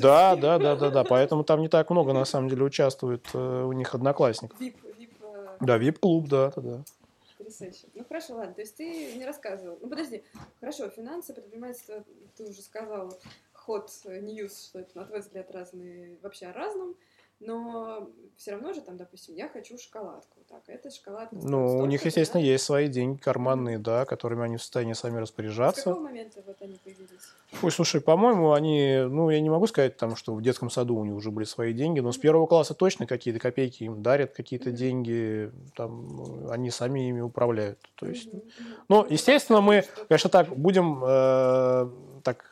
Да, 0.00 0.36
да, 0.36 0.58
да, 0.58 0.76
да, 0.76 0.90
да, 0.90 1.04
поэтому 1.04 1.44
там 1.44 1.60
не 1.60 1.68
так 1.68 1.90
много, 1.90 2.14
на 2.14 2.24
самом 2.24 2.48
деле, 2.48 2.64
участвует 2.64 3.26
э, 3.34 3.64
у 3.64 3.72
них 3.72 3.94
одноклассников. 3.94 4.58
VIP, 4.58 4.76
VIP, 4.98 5.10
э, 5.20 5.56
да, 5.60 5.78
VIP-клуб, 5.78 6.28
да, 6.28 6.50
да, 6.56 6.62
да. 6.62 6.84
Потрясающе. 7.36 7.86
Ну 7.94 8.04
хорошо, 8.04 8.36
ладно, 8.36 8.54
то 8.54 8.62
есть 8.62 8.76
ты 8.76 9.14
не 9.16 9.26
рассказывал. 9.26 9.78
Ну 9.82 9.88
подожди, 9.88 10.22
хорошо, 10.60 10.88
финансы, 10.88 11.34
предпринимательство, 11.34 12.04
ты 12.36 12.44
уже 12.44 12.62
сказал, 12.62 13.12
ход, 13.52 13.90
ньюс, 14.06 14.66
что 14.66 14.80
это, 14.80 14.96
на 14.96 15.04
твой 15.04 15.20
взгляд, 15.20 15.50
разные, 15.50 16.16
вообще 16.22 16.46
о 16.46 16.52
разном. 16.54 16.94
Но 17.40 18.10
все 18.36 18.52
равно 18.52 18.72
же 18.72 18.80
там, 18.80 18.96
допустим, 18.96 19.34
я 19.34 19.48
хочу 19.48 19.78
шоколадку. 19.78 20.38
Так, 20.48 20.62
это 20.66 20.90
шоколадка. 20.90 21.36
Ну, 21.36 21.78
у 21.78 21.86
них, 21.86 22.04
естественно, 22.04 22.42
да? 22.42 22.48
есть 22.48 22.64
свои 22.64 22.88
деньги 22.88 23.18
карманные, 23.18 23.78
да, 23.78 24.04
которыми 24.04 24.44
они 24.44 24.56
в 24.56 24.62
состоянии 24.62 24.92
сами 24.92 25.18
распоряжаться. 25.18 25.80
С 25.80 25.84
какого 25.84 26.04
момента 26.04 26.42
вот 26.46 26.56
они 26.60 26.78
появились? 26.82 27.10
Ой, 27.62 27.70
слушай, 27.70 28.00
по-моему, 28.00 28.52
они, 28.52 29.04
ну, 29.08 29.30
я 29.30 29.40
не 29.40 29.50
могу 29.50 29.66
сказать, 29.66 29.96
там, 29.96 30.16
что 30.16 30.34
в 30.34 30.42
детском 30.42 30.70
саду 30.70 30.96
у 30.96 31.04
них 31.04 31.14
уже 31.14 31.30
были 31.30 31.44
свои 31.44 31.72
деньги, 31.72 32.00
но 32.00 32.12
с 32.12 32.18
первого 32.18 32.46
класса 32.46 32.74
точно 32.74 33.06
какие-то 33.06 33.40
копейки 33.40 33.84
им 33.84 34.02
дарят, 34.02 34.32
какие-то 34.32 34.70
mm-hmm. 34.70 34.74
деньги, 34.74 35.52
там, 35.74 36.48
они 36.50 36.70
сами 36.70 37.08
ими 37.08 37.20
управляют. 37.20 37.78
То 37.96 38.06
есть, 38.06 38.28
mm-hmm. 38.28 38.52
ну, 38.88 39.06
естественно, 39.08 39.60
мы, 39.60 39.84
конечно, 40.08 40.30
так 40.30 40.48
будем 40.48 41.02
э, 41.04 41.90
так 42.22 42.49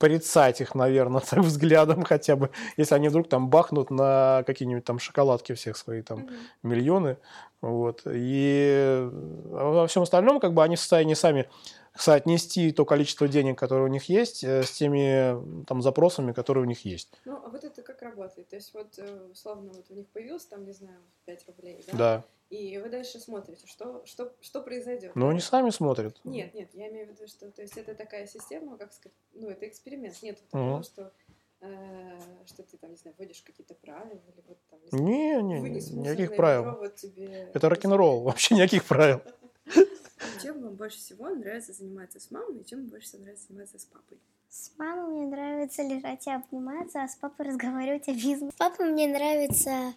порицать 0.00 0.60
их, 0.60 0.74
наверное, 0.74 1.20
так 1.30 1.40
взглядом 1.40 2.02
хотя 2.02 2.34
бы, 2.34 2.50
если 2.76 2.96
они 2.96 3.08
вдруг 3.08 3.28
там 3.28 3.48
бахнут 3.48 3.90
на 3.90 4.42
какие-нибудь 4.46 4.84
там 4.84 4.98
шоколадки 4.98 5.52
всех 5.52 5.76
свои 5.76 6.02
там 6.02 6.20
mm-hmm. 6.20 6.38
миллионы, 6.64 7.18
вот, 7.60 8.02
и 8.06 9.08
во 9.12 9.86
всем 9.86 10.02
остальном 10.02 10.40
как 10.40 10.54
бы 10.54 10.64
они 10.64 10.76
в 10.76 10.80
состоянии 10.80 11.14
сами 11.14 11.48
соотнести 11.94 12.72
то 12.72 12.84
количество 12.84 13.28
денег, 13.28 13.58
которое 13.58 13.84
у 13.84 13.92
них 13.92 14.04
есть, 14.08 14.42
э, 14.42 14.62
с 14.62 14.70
теми 14.70 15.64
там 15.66 15.82
запросами, 15.82 16.32
которые 16.32 16.64
у 16.64 16.66
них 16.66 16.84
есть. 16.84 17.12
Ну, 17.26 17.38
а 17.44 17.50
вот 17.50 17.62
это 17.62 17.82
как 17.82 18.00
работает? 18.00 18.48
То 18.48 18.56
есть 18.56 18.72
вот, 18.72 18.98
э, 18.98 19.28
условно, 19.30 19.72
вот 19.74 19.84
у 19.90 19.94
них 19.94 20.08
появилось 20.08 20.46
там, 20.46 20.64
не 20.64 20.72
знаю, 20.72 20.98
5 21.26 21.46
рублей, 21.48 21.84
да? 21.86 21.98
Да. 21.98 22.24
И 22.50 22.78
вы 22.78 22.88
дальше 22.88 23.20
смотрите, 23.20 23.64
что, 23.68 24.04
что, 24.04 24.34
что 24.40 24.60
произойдет. 24.60 25.12
Ну, 25.14 25.28
они 25.28 25.38
сами 25.38 25.70
смотрят. 25.70 26.20
Нет, 26.24 26.52
нет, 26.52 26.70
я 26.74 26.88
имею 26.88 27.06
в 27.06 27.10
виду, 27.10 27.28
что 27.28 27.48
то 27.48 27.62
есть 27.62 27.76
это 27.76 27.94
такая 27.94 28.26
система, 28.26 28.76
как 28.76 28.92
сказать, 28.92 29.16
ну, 29.34 29.48
это 29.48 29.68
эксперимент. 29.68 30.20
Нет 30.20 30.40
такого, 30.40 30.76
угу. 30.76 30.82
что 30.82 31.12
э, 31.60 32.18
что 32.46 32.64
ты 32.64 32.76
там, 32.76 32.90
не 32.90 32.96
знаю, 32.96 33.14
вводишь 33.16 33.42
какие-то 33.42 33.74
правила 33.74 34.20
или 34.26 34.42
вот 34.48 34.58
там, 34.68 34.80
не, 34.90 35.40
не, 35.42 35.60
не 35.60 35.70
никаких 35.70 36.34
правил. 36.34 36.76
Вот 36.76 36.96
тебе... 36.96 37.50
Это 37.54 37.68
рок-н-ролл, 37.68 38.22
вообще 38.22 38.56
никаких 38.56 38.84
правил. 38.84 39.22
Чем 40.42 40.60
вам 40.60 40.74
больше 40.74 40.98
всего 40.98 41.28
нравится 41.28 41.72
заниматься 41.72 42.18
с 42.18 42.32
мамой, 42.32 42.60
и 42.60 42.64
чем 42.64 42.86
больше 42.86 43.06
всего 43.06 43.22
нравится 43.22 43.46
заниматься 43.48 43.78
с 43.78 43.84
папой? 43.84 44.18
С 44.48 44.72
мамой 44.76 45.10
мне 45.10 45.26
нравится 45.26 45.82
лежать 45.82 46.26
и 46.26 46.30
обниматься, 46.30 47.02
а 47.02 47.08
с 47.08 47.14
папой 47.14 47.46
разговаривать 47.46 48.08
о 48.08 48.12
бизнесе. 48.12 48.50
С 48.50 48.58
папой 48.58 48.90
мне 48.90 49.06
нравится 49.06 49.94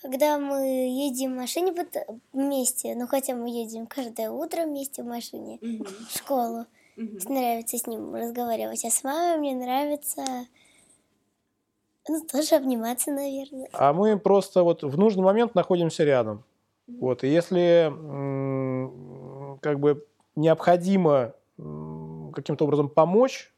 когда 0.00 0.38
мы 0.38 0.88
едем 0.88 1.32
в 1.32 1.36
машине 1.36 1.74
вместе, 2.32 2.94
ну 2.94 3.06
хотя 3.06 3.34
мы 3.34 3.50
едем 3.50 3.86
каждое 3.86 4.30
утро 4.30 4.64
вместе 4.64 5.02
в 5.02 5.06
машине 5.06 5.58
в 5.60 6.16
школу, 6.16 6.66
mm-hmm. 6.96 7.32
нравится 7.32 7.78
с 7.78 7.86
ним 7.86 8.14
разговаривать, 8.14 8.84
а 8.84 8.90
с 8.90 9.02
мамой 9.04 9.38
мне 9.38 9.54
нравится 9.54 10.22
ну, 12.08 12.20
тоже 12.24 12.54
обниматься, 12.56 13.10
наверное. 13.10 13.68
А 13.72 13.92
мы 13.92 14.18
просто 14.18 14.62
вот 14.62 14.82
в 14.82 14.98
нужный 14.98 15.22
момент 15.22 15.54
находимся 15.54 16.04
рядом. 16.04 16.44
Вот, 16.86 17.22
и 17.22 17.28
если 17.28 17.92
как 19.60 19.78
бы 19.78 20.06
необходимо 20.36 21.34
каким-то 21.58 22.64
образом 22.64 22.88
помочь, 22.88 23.52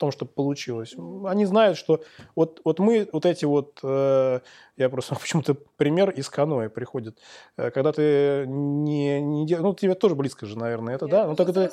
том, 0.00 0.10
чтобы 0.10 0.32
получилось. 0.32 0.96
Они 1.26 1.44
знают, 1.44 1.76
что 1.76 2.02
вот, 2.34 2.60
вот 2.64 2.78
мы, 2.78 3.08
вот 3.12 3.26
эти 3.26 3.44
вот, 3.44 3.78
э, 3.82 4.40
я 4.76 4.88
просто 4.88 5.14
почему-то 5.20 5.54
пример 5.76 6.10
из 6.10 6.28
каноэ 6.28 6.70
приходит, 6.70 7.18
э, 7.56 7.70
когда 7.70 7.92
ты 7.92 8.46
не, 8.48 9.20
не 9.20 9.46
делаешь, 9.46 9.62
ну, 9.62 9.74
тебе 9.74 9.94
тоже 9.94 10.14
близко 10.14 10.46
же, 10.46 10.58
наверное, 10.58 10.94
это, 10.94 11.06
я 11.06 11.12
да? 11.12 11.26
Ну, 11.26 11.36
только 11.36 11.52
ты, 11.52 11.70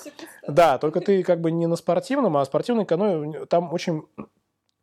да, 0.48 0.78
только 0.78 1.00
ты 1.00 1.24
как 1.24 1.42
бы 1.42 1.52
не 1.52 1.68
на 1.68 1.78
спортивном, 1.78 2.36
а 2.38 2.46
спортивный 2.46 2.86
каноэ, 2.86 3.46
там 3.46 3.74
очень, 3.74 4.04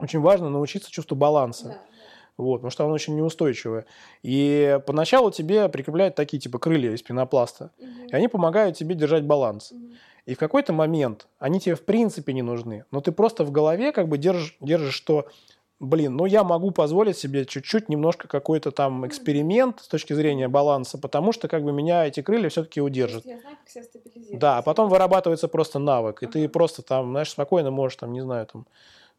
очень 0.01 0.21
важно 0.21 0.49
научиться 0.49 0.91
чувству 0.91 1.15
баланса. 1.15 1.69
Да. 1.69 1.81
Вот, 2.37 2.57
потому 2.57 2.71
что 2.71 2.85
оно 2.85 2.95
очень 2.95 3.15
неустойчивое. 3.15 3.87
И 4.23 4.81
поначалу 4.87 5.31
тебе 5.31 5.69
прикрепляют 5.69 6.17
такие 6.17 6.41
типа 6.41 6.59
крылья 6.59 6.91
из 6.91 7.01
пенопласта. 7.01 7.71
Угу. 7.79 8.09
И 8.11 8.13
они 8.13 8.27
помогают 8.27 8.77
тебе 8.77 8.97
держать 8.97 9.23
баланс. 9.23 9.71
Угу. 9.71 9.93
И 10.26 10.35
в 10.35 10.38
какой-то 10.38 10.73
момент 10.73 11.26
они 11.38 11.61
тебе 11.61 11.75
в 11.75 11.85
принципе 11.85 12.33
не 12.33 12.43
нужны. 12.43 12.85
Но 12.90 13.00
ты 13.00 13.12
просто 13.12 13.45
в 13.45 13.50
голове 13.50 13.93
как 13.93 14.09
бы 14.09 14.16
держишь, 14.16 14.57
держишь 14.61 14.95
что, 14.95 15.28
блин, 15.81 16.16
ну 16.16 16.25
я 16.25 16.45
могу 16.45 16.71
позволить 16.71 17.19
себе 17.19 17.45
чуть-чуть 17.45 17.90
немножко 17.90 18.26
какой-то 18.26 18.71
там 18.71 19.07
эксперимент 19.07 19.81
с 19.81 19.88
точки 19.88 20.14
зрения 20.14 20.49
баланса, 20.49 20.97
потому 20.97 21.33
что 21.33 21.47
как 21.49 21.62
бы 21.62 21.73
меня 21.73 22.07
эти 22.07 22.23
крылья 22.23 22.49
все-таки 22.49 22.81
удержат. 22.81 23.26
Я 23.26 23.38
знаю, 23.38 23.57
как 23.59 23.69
себя 23.69 23.85
стабилизировать. 23.85 24.40
Да, 24.40 24.59
а 24.59 24.62
потом 24.62 24.88
вырабатывается 24.88 25.49
просто 25.49 25.78
навык, 25.78 26.23
и 26.23 26.26
ты 26.26 26.49
просто 26.49 26.83
там, 26.83 27.11
знаешь, 27.11 27.31
спокойно 27.31 27.71
можешь 27.71 27.97
там, 27.97 28.12
не 28.12 28.23
знаю, 28.23 28.47
там, 28.47 28.66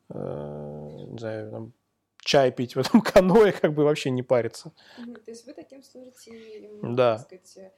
э, 0.09 1.05
не 1.11 1.19
знаю, 1.19 1.51
там, 1.51 1.73
чай 2.25 2.51
пить 2.51 2.75
в 2.75 2.79
этом 2.79 3.01
каное, 3.13 3.51
как 3.51 3.73
бы 3.73 3.83
вообще 3.83 4.09
не 4.09 4.23
париться. 4.23 4.71
То 4.97 5.31
есть 5.31 5.45
вы 5.45 5.53
таким 5.53 5.83
служите, 5.83 6.31
да. 6.81 7.17
так 7.17 7.45
сказать, 7.45 7.71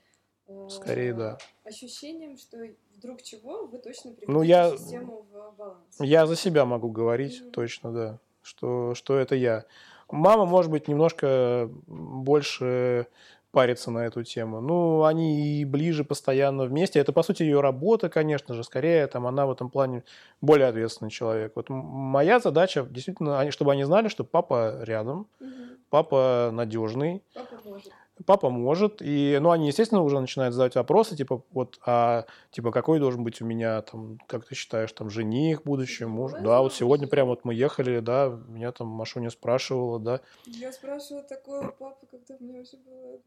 Скорее, 0.69 1.13
да. 1.13 1.37
Ощущением, 1.65 2.37
что 2.37 2.57
вдруг 2.95 3.21
чего 3.21 3.65
вы 3.67 3.77
точно 3.79 4.11
приведете 4.11 4.31
ну, 4.31 4.41
я, 4.41 4.71
систему 4.71 5.25
в 5.29 5.57
баланс. 5.57 5.77
Я 5.99 6.25
за 6.25 6.35
себя 6.35 6.65
могу 6.65 6.89
говорить, 6.89 7.41
mm-hmm. 7.41 7.51
точно, 7.51 7.91
да, 7.91 8.19
что, 8.41 8.95
что 8.95 9.17
это 9.17 9.35
я. 9.35 9.65
Мама, 10.09 10.45
может 10.45 10.71
быть, 10.71 10.87
немножко 10.87 11.69
больше 11.85 13.07
париться 13.51 13.91
на 13.91 14.05
эту 14.05 14.23
тему. 14.23 14.61
Ну, 14.61 15.03
они 15.03 15.59
и 15.59 15.65
ближе 15.65 16.03
постоянно 16.03 16.65
вместе. 16.65 16.99
Это, 16.99 17.11
по 17.11 17.23
сути, 17.23 17.43
ее 17.43 17.59
работа, 17.59 18.09
конечно 18.09 18.53
же. 18.53 18.63
Скорее, 18.63 19.07
там, 19.07 19.25
она 19.27 19.45
в 19.45 19.51
этом 19.51 19.69
плане 19.69 20.03
более 20.41 20.67
ответственный 20.67 21.11
человек. 21.11 21.53
Вот 21.55 21.69
моя 21.69 22.39
задача, 22.39 22.85
действительно, 22.89 23.49
чтобы 23.51 23.71
они 23.73 23.83
знали, 23.83 24.07
что 24.07 24.23
папа 24.23 24.83
рядом, 24.83 25.27
угу. 25.39 25.49
папа 25.89 26.51
надежный. 26.53 27.23
Папа 27.33 27.59
может 27.65 27.91
папа 28.25 28.49
может, 28.49 29.01
и, 29.01 29.37
ну, 29.41 29.51
они, 29.51 29.67
естественно, 29.67 30.01
уже 30.01 30.19
начинают 30.19 30.53
задавать 30.53 30.75
вопросы, 30.75 31.15
типа, 31.15 31.43
вот, 31.51 31.79
а, 31.85 32.25
типа, 32.51 32.71
какой 32.71 32.99
должен 32.99 33.23
быть 33.23 33.41
у 33.41 33.45
меня, 33.45 33.81
там, 33.81 34.17
как 34.27 34.45
ты 34.45 34.55
считаешь, 34.55 34.91
там, 34.91 35.09
жених, 35.09 35.63
будущий 35.63 36.05
муж? 36.05 36.33
Да, 36.41 36.61
вот 36.61 36.73
сегодня 36.73 37.07
прям 37.07 37.27
вот 37.27 37.45
мы 37.45 37.53
ехали, 37.53 37.99
да, 37.99 38.39
меня 38.47 38.71
там 38.71 38.87
Машуня 38.87 39.29
спрашивала, 39.29 39.99
да. 39.99 40.21
Я 40.45 40.71
спрашивала 40.71 41.23
такое 41.23 41.67
у 41.67 41.71
папы, 41.71 42.07
когда 42.09 42.35
мне 42.39 42.61
уже 42.61 42.77
было 42.77 43.19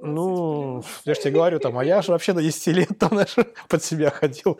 ну, 0.00 0.82
я 1.04 1.14
же 1.14 1.20
тебе 1.20 1.32
говорю, 1.32 1.58
там, 1.58 1.76
а 1.78 1.84
я 1.84 2.02
же 2.02 2.12
вообще 2.12 2.32
до 2.32 2.42
10 2.42 2.66
лет 2.68 2.98
там, 2.98 3.10
знаешь, 3.10 3.34
под 3.68 3.82
себя 3.82 4.10
ходил. 4.10 4.58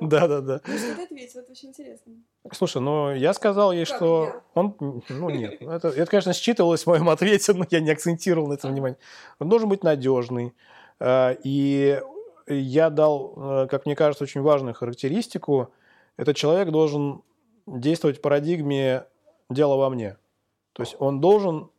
Да-да-да. 0.00 0.60
Ну, 0.66 0.78
что 0.78 0.94
ты 0.94 1.02
ответил? 1.02 1.40
Это 1.40 1.52
очень 1.52 1.70
интересно. 1.70 2.12
Слушай, 2.52 2.82
ну, 2.82 3.12
я 3.14 3.34
сказал 3.34 3.72
ей, 3.72 3.84
что 3.84 4.42
он... 4.54 4.76
Ну, 5.08 5.30
нет. 5.30 5.60
Это, 5.60 5.88
это, 5.88 6.06
конечно, 6.06 6.32
считывалось 6.32 6.84
в 6.84 6.86
моем 6.86 7.08
ответе, 7.08 7.54
но 7.54 7.64
я 7.70 7.80
не 7.80 7.90
акцентировал 7.90 8.48
на 8.48 8.54
это 8.54 8.68
внимание. 8.68 8.98
Он 9.40 9.48
должен 9.48 9.68
быть 9.68 9.82
надежный. 9.82 10.54
Э, 11.00 11.34
и 11.42 12.00
я 12.46 12.90
дал, 12.90 13.34
э, 13.36 13.66
как 13.68 13.86
мне 13.86 13.96
кажется, 13.96 14.24
очень 14.24 14.42
важную 14.42 14.74
характеристику. 14.74 15.72
Этот 16.16 16.36
человек 16.36 16.70
должен 16.70 17.22
действовать 17.66 18.18
в 18.18 18.20
парадигме 18.20 19.06
«дело 19.50 19.76
во 19.76 19.90
мне». 19.90 20.18
То 20.74 20.82
есть 20.82 20.96
он 20.98 21.20
должен 21.20 21.70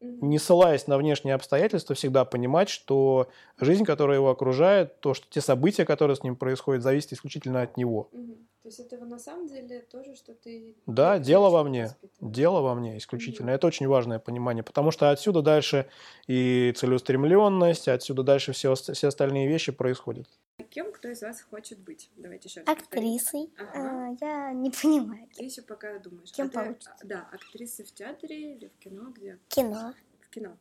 не 0.00 0.38
ссылаясь 0.38 0.86
на 0.86 0.96
внешние 0.96 1.34
обстоятельства, 1.34 1.94
всегда 1.94 2.24
понимать, 2.24 2.68
что 2.68 3.28
жизнь, 3.58 3.84
которая 3.84 4.18
его 4.18 4.30
окружает, 4.30 5.00
то, 5.00 5.14
что 5.14 5.26
те 5.28 5.40
события, 5.40 5.84
которые 5.84 6.16
с 6.16 6.22
ним 6.22 6.36
происходят, 6.36 6.82
зависят 6.82 7.12
исключительно 7.12 7.62
от 7.62 7.76
него. 7.76 8.08
Угу. 8.12 8.38
То 8.62 8.68
есть 8.68 8.80
это 8.80 9.04
на 9.04 9.18
самом 9.18 9.48
деле 9.48 9.80
тоже, 9.90 10.14
что 10.14 10.34
ты... 10.34 10.76
Да, 10.86 11.18
дело 11.18 11.50
во 11.50 11.64
мне. 11.64 11.96
Дело 12.20 12.60
во 12.60 12.74
мне 12.74 12.98
исключительно. 12.98 13.50
Угу. 13.50 13.56
Это 13.56 13.66
очень 13.66 13.88
важное 13.88 14.18
понимание, 14.18 14.62
потому 14.62 14.90
что 14.90 15.10
отсюда 15.10 15.42
дальше 15.42 15.88
и 16.26 16.72
целеустремленность, 16.76 17.88
отсюда 17.88 18.22
дальше 18.22 18.52
все, 18.52 18.74
все 18.74 19.08
остальные 19.08 19.48
вещи 19.48 19.72
происходят. 19.72 20.28
Кем 20.70 20.92
кто 20.92 21.08
из 21.08 21.22
вас 21.22 21.40
хочет 21.40 21.78
быть? 21.78 22.10
Давайте 22.16 22.48
еще 22.48 22.60
раз 22.60 22.68
Актрисой. 22.68 23.50
Ага. 23.56 23.70
А, 23.74 24.16
я 24.20 24.52
не 24.52 24.70
понимаю. 24.70 25.28
Ты 25.36 25.44
еще 25.44 25.62
пока 25.62 25.98
думаешь. 25.98 26.32
Кем 26.32 26.48
а 26.48 26.50
получится? 26.50 26.94
Ты, 27.00 27.06
да, 27.06 27.28
актрисы 27.32 27.84
в 27.84 27.92
театре 27.92 28.54
или 28.54 28.66
в 28.66 28.78
кино? 28.78 29.10
Где? 29.10 29.38
Кино. 29.48 29.94
В 30.20 30.28
кино. 30.28 30.56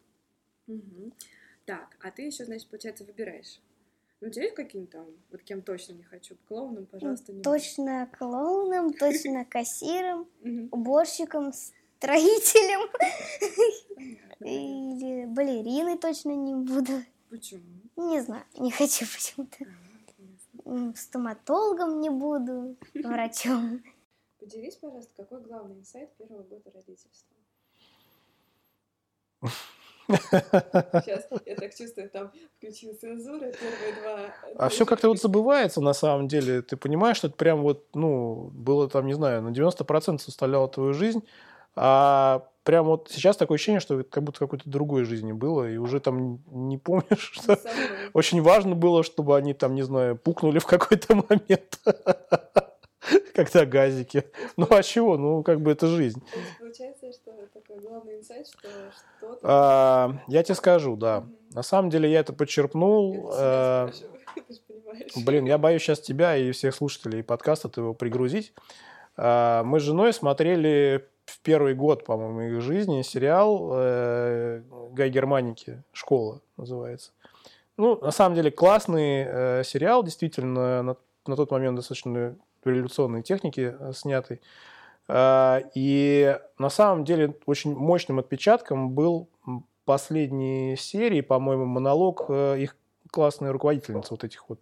Угу. 0.68 1.12
Так, 1.66 1.98
а 2.01 2.12
ты 2.12 2.22
еще, 2.24 2.46
значит, 2.46 2.68
получается, 2.70 3.04
выбираешь. 3.04 3.60
Ну, 4.22 4.30
у 4.30 4.32
тебя 4.32 4.44
есть 4.44 4.56
какие-нибудь 4.56 4.92
там, 4.92 5.06
вот 5.32 5.44
кем 5.44 5.62
точно 5.62 5.94
не 5.94 6.04
хочу? 6.04 6.36
Клоуном, 6.48 6.86
пожалуйста, 6.86 7.34
не 7.34 7.42
Точно 7.42 8.06
буду. 8.06 8.18
клоуном, 8.18 8.94
точно 9.00 9.46
кассиром, 9.46 10.27
уборщиком, 10.72 11.54
строителем. 11.54 12.89
Или 14.39 15.25
балериной 15.25 15.98
точно 15.98 16.32
не 16.32 16.56
буду. 16.56 17.04
Почему? 17.30 17.63
Не 17.96 18.22
знаю, 18.22 18.44
не 18.58 18.72
хочу 18.72 19.06
почему-то. 19.06 19.66
Стоматологом 20.96 22.02
не 22.02 22.10
буду, 22.10 22.76
врачом. 22.94 23.84
Поделись, 24.40 24.76
пожалуйста, 24.76 25.14
какой 25.16 25.42
главный 25.42 25.80
инсайт 25.80 26.16
первого 26.18 26.44
года 26.44 26.72
родительства? 26.74 27.36
Сейчас, 30.08 31.28
я 31.46 31.56
так 31.56 31.76
чувствую, 31.76 32.10
там 32.10 32.32
включил 32.58 32.94
цензуру, 32.96 33.40
первые 33.40 33.94
два... 34.02 34.34
А 34.56 34.70
все 34.70 34.86
как-то 34.86 35.10
вот 35.10 35.20
забывается 35.20 35.82
на 35.82 35.94
самом 35.94 36.28
деле. 36.28 36.62
Ты 36.62 36.78
понимаешь, 36.78 37.18
что 37.18 37.28
это 37.28 37.36
прям 37.36 37.62
вот, 37.62 37.88
ну, 37.94 38.50
было 38.54 38.90
там, 38.90 39.06
не 39.06 39.14
знаю, 39.14 39.42
на 39.42 39.50
90% 39.50 40.20
составляло 40.20 40.70
твою 40.70 40.94
жизнь, 40.94 41.24
А 41.78 42.48
прям 42.64 42.86
вот 42.86 43.10
сейчас 43.12 43.38
такое 43.38 43.56
ощущение, 43.56 43.80
что 43.80 44.04
как 44.04 44.24
будто 44.24 44.40
какой-то 44.40 44.70
другой 44.70 45.06
жизни 45.06 45.32
было, 45.32 45.70
и 45.70 45.78
уже 45.78 46.00
там 46.00 46.44
не 46.48 46.78
помнишь, 46.78 47.32
что 47.34 47.58
очень 48.14 48.42
важно 48.42 48.76
было, 48.76 49.04
чтобы 49.04 49.38
они 49.38 49.54
там, 49.54 49.76
не 49.76 49.84
знаю, 49.84 50.18
пукнули 50.18 50.60
в 50.60 50.66
какой-то 50.66 51.16
момент. 51.30 51.80
Когда 53.34 53.66
газики. 53.66 54.26
Ну 54.58 54.68
а 54.70 54.84
чего? 54.84 55.18
Ну, 55.18 55.44
как 55.44 55.62
бы 55.62 55.72
это 55.72 55.88
жизнь. 55.88 56.22
Получается, 56.60 57.12
что 57.14 57.32
такой 57.54 57.80
главный 57.80 58.18
инсайт, 58.18 58.48
что 58.48 58.68
что-то... 58.68 59.40
А, 59.44 60.18
я 60.28 60.44
тебе 60.44 60.56
скажу, 60.56 60.98
да. 60.98 61.24
На 61.52 61.64
самом 61.64 61.90
деле 61.90 62.12
я 62.12 62.20
это 62.20 62.34
подчерпнул. 62.34 63.32
Э, 63.34 63.90
блин, 65.16 65.46
я 65.46 65.58
боюсь 65.58 65.84
сейчас 65.84 66.02
тебя 66.02 66.36
и 66.36 66.52
всех 66.52 66.76
слушателей 66.76 67.24
подкаста 67.24 67.72
его 67.78 67.94
пригрузить. 67.94 68.54
А, 69.16 69.64
мы 69.64 69.80
с 69.80 69.84
женой 69.84 70.12
смотрели 70.12 71.08
в 71.28 71.42
первый 71.42 71.76
год, 71.76 72.06
по-моему, 72.06 72.42
их 72.42 72.62
жизни 72.62 73.02
сериал 73.02 73.70
э, 73.74 74.64
Гай 74.94 75.10
Германики 75.10 75.84
«Школа» 75.92 76.42
называется. 76.56 77.12
Ну, 77.76 78.00
на 78.00 78.12
самом 78.12 78.36
деле, 78.36 78.50
классный 78.50 79.26
э, 79.28 79.64
сериал, 79.64 80.04
действительно, 80.04 80.82
на, 80.82 80.96
на 81.28 81.36
тот 81.36 81.52
момент 81.52 81.76
достаточно 81.76 82.36
революционной 82.64 83.24
техники 83.24 83.76
снятый. 83.94 84.42
Э, 85.10 85.62
и 85.76 86.38
на 86.58 86.70
самом 86.70 87.04
деле 87.04 87.36
очень 87.46 87.76
мощным 87.76 88.20
отпечатком 88.20 88.92
был 88.92 89.30
последней 89.84 90.76
серии, 90.78 91.22
по-моему, 91.22 91.66
монолог 91.66 92.26
э, 92.30 92.60
их 92.60 92.78
классной 93.12 93.52
руководительницы, 93.52 94.12
вот 94.12 94.24
этих 94.24 94.48
вот 94.50 94.60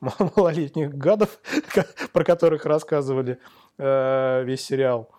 малолетних 0.36 0.94
гадов, 0.94 1.38
про 2.12 2.24
которых 2.24 2.66
рассказывали 2.66 3.38
э, 3.78 4.42
весь 4.44 4.64
сериал. 4.64 5.10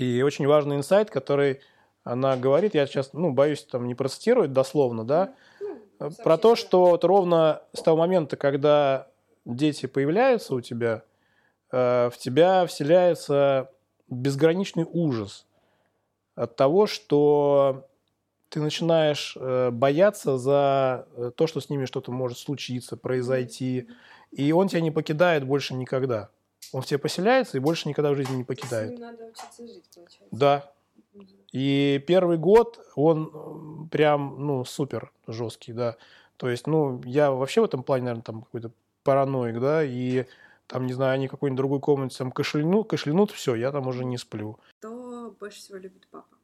И 0.00 0.22
очень 0.22 0.46
важный 0.46 0.76
инсайт, 0.76 1.10
который 1.10 1.60
она 2.04 2.34
говорит, 2.34 2.74
я 2.74 2.86
сейчас, 2.86 3.12
ну, 3.12 3.32
боюсь 3.32 3.62
там 3.64 3.86
не 3.86 3.94
процитировать 3.94 4.50
дословно, 4.50 5.04
да, 5.04 5.34
ну, 5.98 6.10
про 6.24 6.38
то, 6.38 6.56
что 6.56 6.86
вот 6.86 7.04
ровно 7.04 7.60
с 7.74 7.82
того 7.82 7.98
момента, 7.98 8.38
когда 8.38 9.08
дети 9.44 9.84
появляются 9.84 10.54
у 10.54 10.62
тебя, 10.62 11.02
э, 11.70 12.08
в 12.10 12.16
тебя 12.16 12.64
вселяется 12.64 13.70
безграничный 14.08 14.86
ужас 14.90 15.46
от 16.34 16.56
того, 16.56 16.86
что 16.86 17.86
ты 18.48 18.62
начинаешь 18.62 19.36
э, 19.38 19.68
бояться 19.70 20.38
за 20.38 21.08
э, 21.14 21.30
то, 21.36 21.46
что 21.46 21.60
с 21.60 21.68
ними 21.68 21.84
что-то 21.84 22.10
может 22.10 22.38
случиться, 22.38 22.96
произойти, 22.96 23.86
и 24.30 24.50
он 24.52 24.68
тебя 24.68 24.80
не 24.80 24.90
покидает 24.90 25.44
больше 25.44 25.74
никогда. 25.74 26.30
Он 26.72 26.82
в 26.82 26.86
тебе 26.86 26.98
поселяется 26.98 27.56
и 27.56 27.60
больше 27.60 27.88
никогда 27.88 28.12
в 28.12 28.16
жизни 28.16 28.36
не 28.36 28.44
покидает. 28.44 28.98
надо 28.98 29.26
учиться 29.26 29.66
жить, 29.66 29.88
получается. 29.94 30.28
Да. 30.30 30.72
И 31.52 32.02
первый 32.06 32.38
год 32.38 32.80
он 32.94 33.88
прям, 33.90 34.46
ну, 34.46 34.64
супер 34.64 35.12
жесткий, 35.26 35.72
да. 35.72 35.96
То 36.36 36.48
есть, 36.48 36.66
ну, 36.66 37.02
я 37.04 37.32
вообще 37.32 37.60
в 37.60 37.64
этом 37.64 37.82
плане, 37.82 38.04
наверное, 38.04 38.22
там 38.22 38.42
какой-то 38.42 38.70
параноик, 39.02 39.60
да, 39.60 39.82
и 39.84 40.26
там, 40.66 40.86
не 40.86 40.92
знаю, 40.92 41.14
они 41.14 41.26
в 41.26 41.32
какой-нибудь 41.32 41.56
другой 41.56 41.80
комнате 41.80 42.16
там 42.18 42.30
кашлянут, 42.30 42.88
кашлянут, 42.88 43.32
все, 43.32 43.56
я 43.56 43.72
там 43.72 43.88
уже 43.88 44.04
не 44.04 44.16
сплю. 44.16 44.58
Кто 44.78 45.34
больше 45.38 45.58
всего 45.58 45.78
любит 45.78 46.06
папа? 46.10 46.36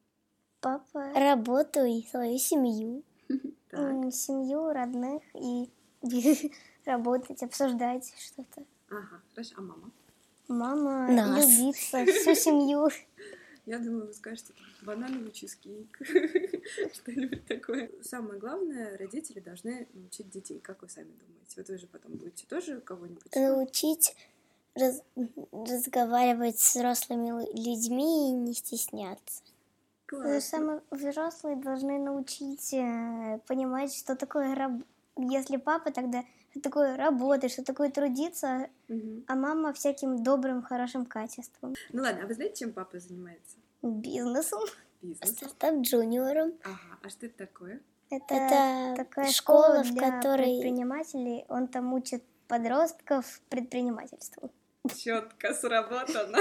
Папа. 0.60 1.12
Работу 1.14 1.84
и 1.84 2.02
свою 2.02 2.38
семью. 2.38 3.04
Семью, 4.10 4.72
родных 4.72 5.22
и 5.34 5.70
работать, 6.84 7.42
обсуждать 7.42 8.12
что-то. 8.18 8.64
Ага, 8.90 9.20
хорошо. 9.32 9.54
А 9.58 9.60
мама? 9.60 9.90
Мама 10.48 11.08
Нас. 11.10 11.48
любится, 11.58 12.04
всю 12.06 12.34
семью. 12.34 12.88
Я 13.66 13.78
думаю, 13.80 14.06
вы 14.06 14.12
скажете 14.14 14.52
банановый 14.82 15.32
чизкейк, 15.32 15.98
что-нибудь 16.94 17.46
такое. 17.46 17.90
Самое 18.02 18.38
главное, 18.38 18.96
родители 18.96 19.40
должны 19.40 19.88
научить 19.92 20.30
детей. 20.30 20.60
Как 20.60 20.82
вы 20.82 20.88
сами 20.88 21.06
думаете? 21.10 21.54
Вот 21.56 21.68
вы 21.68 21.78
же 21.78 21.86
потом 21.88 22.12
будете 22.12 22.46
тоже 22.46 22.80
кого-нибудь? 22.80 23.34
Научить 23.34 24.14
раз- 24.76 25.02
разговаривать 25.50 26.60
с 26.60 26.76
взрослыми 26.76 27.44
людьми 27.56 28.28
и 28.30 28.32
не 28.32 28.54
стесняться. 28.54 29.42
Э, 30.12 30.40
Самые 30.40 30.82
взрослые 30.92 31.56
должны 31.56 31.98
научить 31.98 32.72
э, 32.72 33.40
понимать, 33.48 33.92
что 33.92 34.14
такое 34.14 34.54
раб... 34.54 34.72
Если 35.18 35.56
папа, 35.56 35.90
тогда 35.90 36.24
что 36.56 36.62
такое 36.70 36.96
работать, 36.96 37.52
что 37.52 37.62
такое 37.64 37.90
трудиться, 37.90 38.68
Мгм. 38.88 39.24
а 39.28 39.34
мама 39.34 39.72
всяким 39.72 40.22
добрым, 40.22 40.62
хорошим 40.62 41.04
качеством. 41.06 41.74
Ну 41.92 42.02
ладно, 42.02 42.22
а 42.24 42.26
вы 42.26 42.34
знаете, 42.34 42.56
чем 42.60 42.72
папа 42.72 42.98
занимается? 42.98 43.56
Бизнесом. 43.82 44.60
Бизнесом. 45.02 45.36
Стартап 45.36 45.80
джуниором. 45.82 46.54
Ага, 46.64 46.98
а 47.02 47.08
что 47.10 47.26
это 47.26 47.46
такое? 47.46 47.80
Это, 48.10 48.34
Это 48.34 48.94
такая 48.96 49.30
школа, 49.30 49.84
школа, 49.84 49.96
в 49.96 49.96
которой- 49.98 50.44
предпринимателей. 50.60 51.44
Он 51.48 51.66
там 51.68 51.92
учит 51.92 52.22
подростков 52.48 53.40
предпринимательству. 53.50 54.50
Четко 54.96 55.52
сработано. 55.52 56.38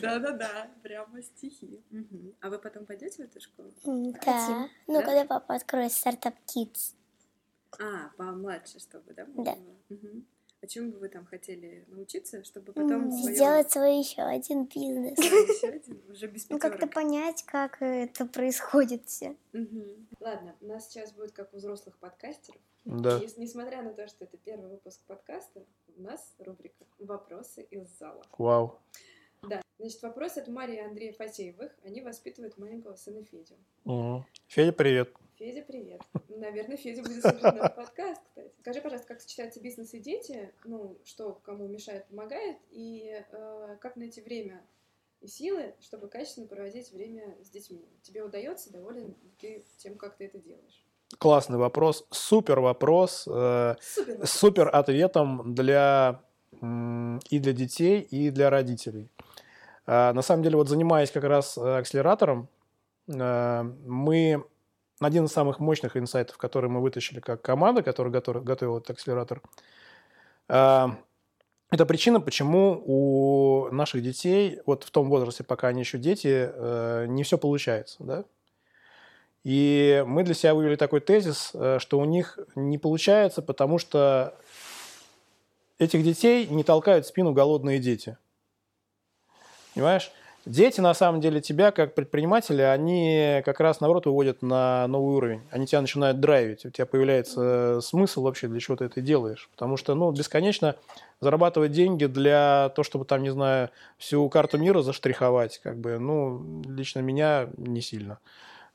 Да-да-да, 0.00 0.68
прямо 0.82 1.22
стихи. 1.22 1.80
А 2.40 2.50
вы 2.50 2.58
потом 2.58 2.84
пойдете 2.86 3.22
в 3.24 3.26
эту 3.26 3.40
школу? 3.40 3.70
Да. 3.84 4.12
хотим. 4.18 4.68
Ну, 4.88 4.94
Да? 5.00 5.02
когда 5.02 5.24
папа 5.24 5.54
откроет 5.54 5.92
стартап 5.92 6.34
Kids. 6.46 6.94
А, 7.78 8.10
помладше, 8.16 8.78
чтобы, 8.78 9.14
да? 9.14 9.26
Да. 9.36 9.56
Мгм. 9.88 10.26
А 10.60 10.66
чему 10.66 10.90
бы 10.90 10.98
вы 10.98 11.08
там 11.08 11.24
хотели 11.24 11.84
научиться, 11.86 12.42
чтобы 12.42 12.72
потом 12.72 13.12
Сделать 13.12 13.70
свой 13.70 13.98
еще 13.98 14.22
один 14.22 14.64
бизнес. 14.64 15.16
Ещё 15.18 15.68
один, 15.68 16.02
уже 16.10 16.26
без 16.26 16.48
Ну, 16.48 16.58
как-то 16.58 16.88
понять, 16.88 17.44
как 17.44 17.80
это 17.80 18.26
происходит 18.26 19.06
все. 19.06 19.36
Мгм. 19.52 20.08
Ладно, 20.18 20.56
у 20.60 20.66
нас 20.66 20.88
сейчас 20.88 21.12
будет 21.12 21.30
как 21.30 21.54
у 21.54 21.58
взрослых 21.58 21.96
подкастеров. 21.98 22.60
Да. 22.84 23.18
И, 23.18 23.28
несмотря 23.40 23.82
на 23.82 23.92
то, 23.92 24.08
что 24.08 24.24
это 24.24 24.36
первый 24.36 24.70
выпуск 24.70 25.00
подкаста, 25.06 25.64
у 25.96 26.02
нас 26.02 26.34
рубрика 26.38 26.84
«Вопросы 26.98 27.62
из 27.62 27.86
зала». 27.98 28.24
Вау. 28.36 28.78
Да, 29.42 29.62
значит, 29.78 30.02
вопрос 30.02 30.36
от 30.38 30.48
Марии 30.48 30.76
и 30.76 30.80
Андрея 30.80 31.12
Фатеевых. 31.12 31.70
Они 31.84 32.00
воспитывают 32.00 32.58
маленького 32.58 32.96
сына 32.96 33.22
Федю. 33.24 33.54
Мгм. 33.84 34.26
Федя, 34.48 34.72
привет. 34.72 35.14
Федя, 35.38 35.62
привет. 35.62 36.02
Наверное, 36.28 36.76
Федя 36.76 37.00
будет 37.02 37.22
слушать 37.22 37.42
наш 37.42 37.72
подкаст, 37.76 38.20
кстати. 38.24 38.50
Скажи, 38.60 38.80
пожалуйста, 38.80 39.06
как 39.06 39.20
сочетаются 39.20 39.60
бизнес 39.60 39.94
и 39.94 40.00
дети? 40.00 40.52
Ну, 40.64 40.96
что 41.04 41.38
кому 41.44 41.68
мешает, 41.68 42.06
помогает? 42.06 42.56
И 42.70 43.22
э, 43.30 43.76
как 43.80 43.94
найти 43.94 44.20
время 44.20 44.60
и 45.20 45.28
силы, 45.28 45.74
чтобы 45.80 46.08
качественно 46.08 46.48
проводить 46.48 46.90
время 46.90 47.36
с 47.40 47.50
детьми? 47.50 47.86
Тебе 48.02 48.24
удается? 48.24 48.72
Доволен 48.72 49.14
ты 49.38 49.64
тем, 49.76 49.96
как 49.96 50.16
ты 50.16 50.24
это 50.24 50.38
делаешь? 50.38 50.84
Классный 51.18 51.58
вопрос. 51.58 52.04
Супер 52.10 52.58
вопрос. 52.58 53.28
э, 53.30 53.76
Супер. 53.80 54.12
вопрос. 54.14 54.30
супер 54.30 54.68
ответом 54.74 55.54
для 55.54 56.20
и 56.50 57.38
для 57.38 57.52
детей, 57.52 58.00
и 58.00 58.30
для 58.30 58.50
родителей. 58.50 59.08
А, 59.86 60.12
На 60.14 60.22
самом 60.22 60.42
деле, 60.42 60.56
вот 60.56 60.68
занимаясь 60.68 61.12
как 61.12 61.22
раз 61.22 61.56
э, 61.56 61.78
акселератором, 61.78 62.48
э, 63.06 63.62
мы 63.62 64.44
один 65.00 65.26
из 65.26 65.32
самых 65.32 65.58
мощных 65.60 65.96
инсайтов, 65.96 66.38
который 66.38 66.68
мы 66.68 66.80
вытащили 66.80 67.20
как 67.20 67.42
команда, 67.42 67.82
которая 67.82 68.12
готов- 68.12 68.42
готовила 68.42 68.78
этот 68.78 68.90
акселератор, 68.90 69.42
а, 70.48 70.96
это 71.70 71.84
причина, 71.84 72.20
почему 72.20 72.82
у 72.86 73.68
наших 73.70 74.02
детей, 74.02 74.60
вот 74.64 74.84
в 74.84 74.90
том 74.90 75.08
возрасте, 75.10 75.44
пока 75.44 75.68
они 75.68 75.80
еще 75.80 75.98
дети, 75.98 76.50
э, 76.50 77.06
не 77.08 77.24
все 77.24 77.36
получается, 77.36 77.96
да? 78.00 78.24
И 79.44 80.02
мы 80.06 80.24
для 80.24 80.34
себя 80.34 80.54
вывели 80.54 80.76
такой 80.76 81.00
тезис, 81.00 81.50
э, 81.52 81.78
что 81.78 81.98
у 81.98 82.04
них 82.06 82.38
не 82.54 82.78
получается, 82.78 83.42
потому 83.42 83.78
что 83.78 84.34
этих 85.78 86.02
детей 86.02 86.46
не 86.48 86.64
толкают 86.64 87.04
в 87.04 87.08
спину 87.08 87.32
голодные 87.32 87.78
дети. 87.78 88.16
Понимаешь? 89.74 90.10
Дети, 90.46 90.80
на 90.80 90.94
самом 90.94 91.20
деле, 91.20 91.40
тебя, 91.40 91.72
как 91.72 91.94
предпринимателя, 91.94 92.72
они 92.72 93.42
как 93.44 93.60
раз, 93.60 93.80
наоборот, 93.80 94.06
выводят 94.06 94.40
на 94.40 94.86
новый 94.86 95.14
уровень. 95.14 95.42
Они 95.50 95.66
тебя 95.66 95.80
начинают 95.80 96.20
драйвить. 96.20 96.64
У 96.64 96.70
тебя 96.70 96.86
появляется 96.86 97.80
смысл 97.82 98.22
вообще, 98.22 98.48
для 98.48 98.58
чего 98.60 98.76
ты 98.76 98.86
это 98.86 99.00
делаешь. 99.00 99.48
Потому 99.52 99.76
что, 99.76 99.94
ну, 99.94 100.10
бесконечно 100.10 100.76
зарабатывать 101.20 101.72
деньги 101.72 102.06
для 102.06 102.70
того, 102.74 102.84
чтобы, 102.84 103.04
там, 103.04 103.22
не 103.22 103.30
знаю, 103.30 103.70
всю 103.98 104.26
карту 104.30 104.56
мира 104.56 104.80
заштриховать, 104.80 105.58
как 105.62 105.76
бы, 105.78 105.98
ну, 105.98 106.62
лично 106.66 107.00
меня 107.00 107.48
не 107.58 107.82
сильно. 107.82 108.18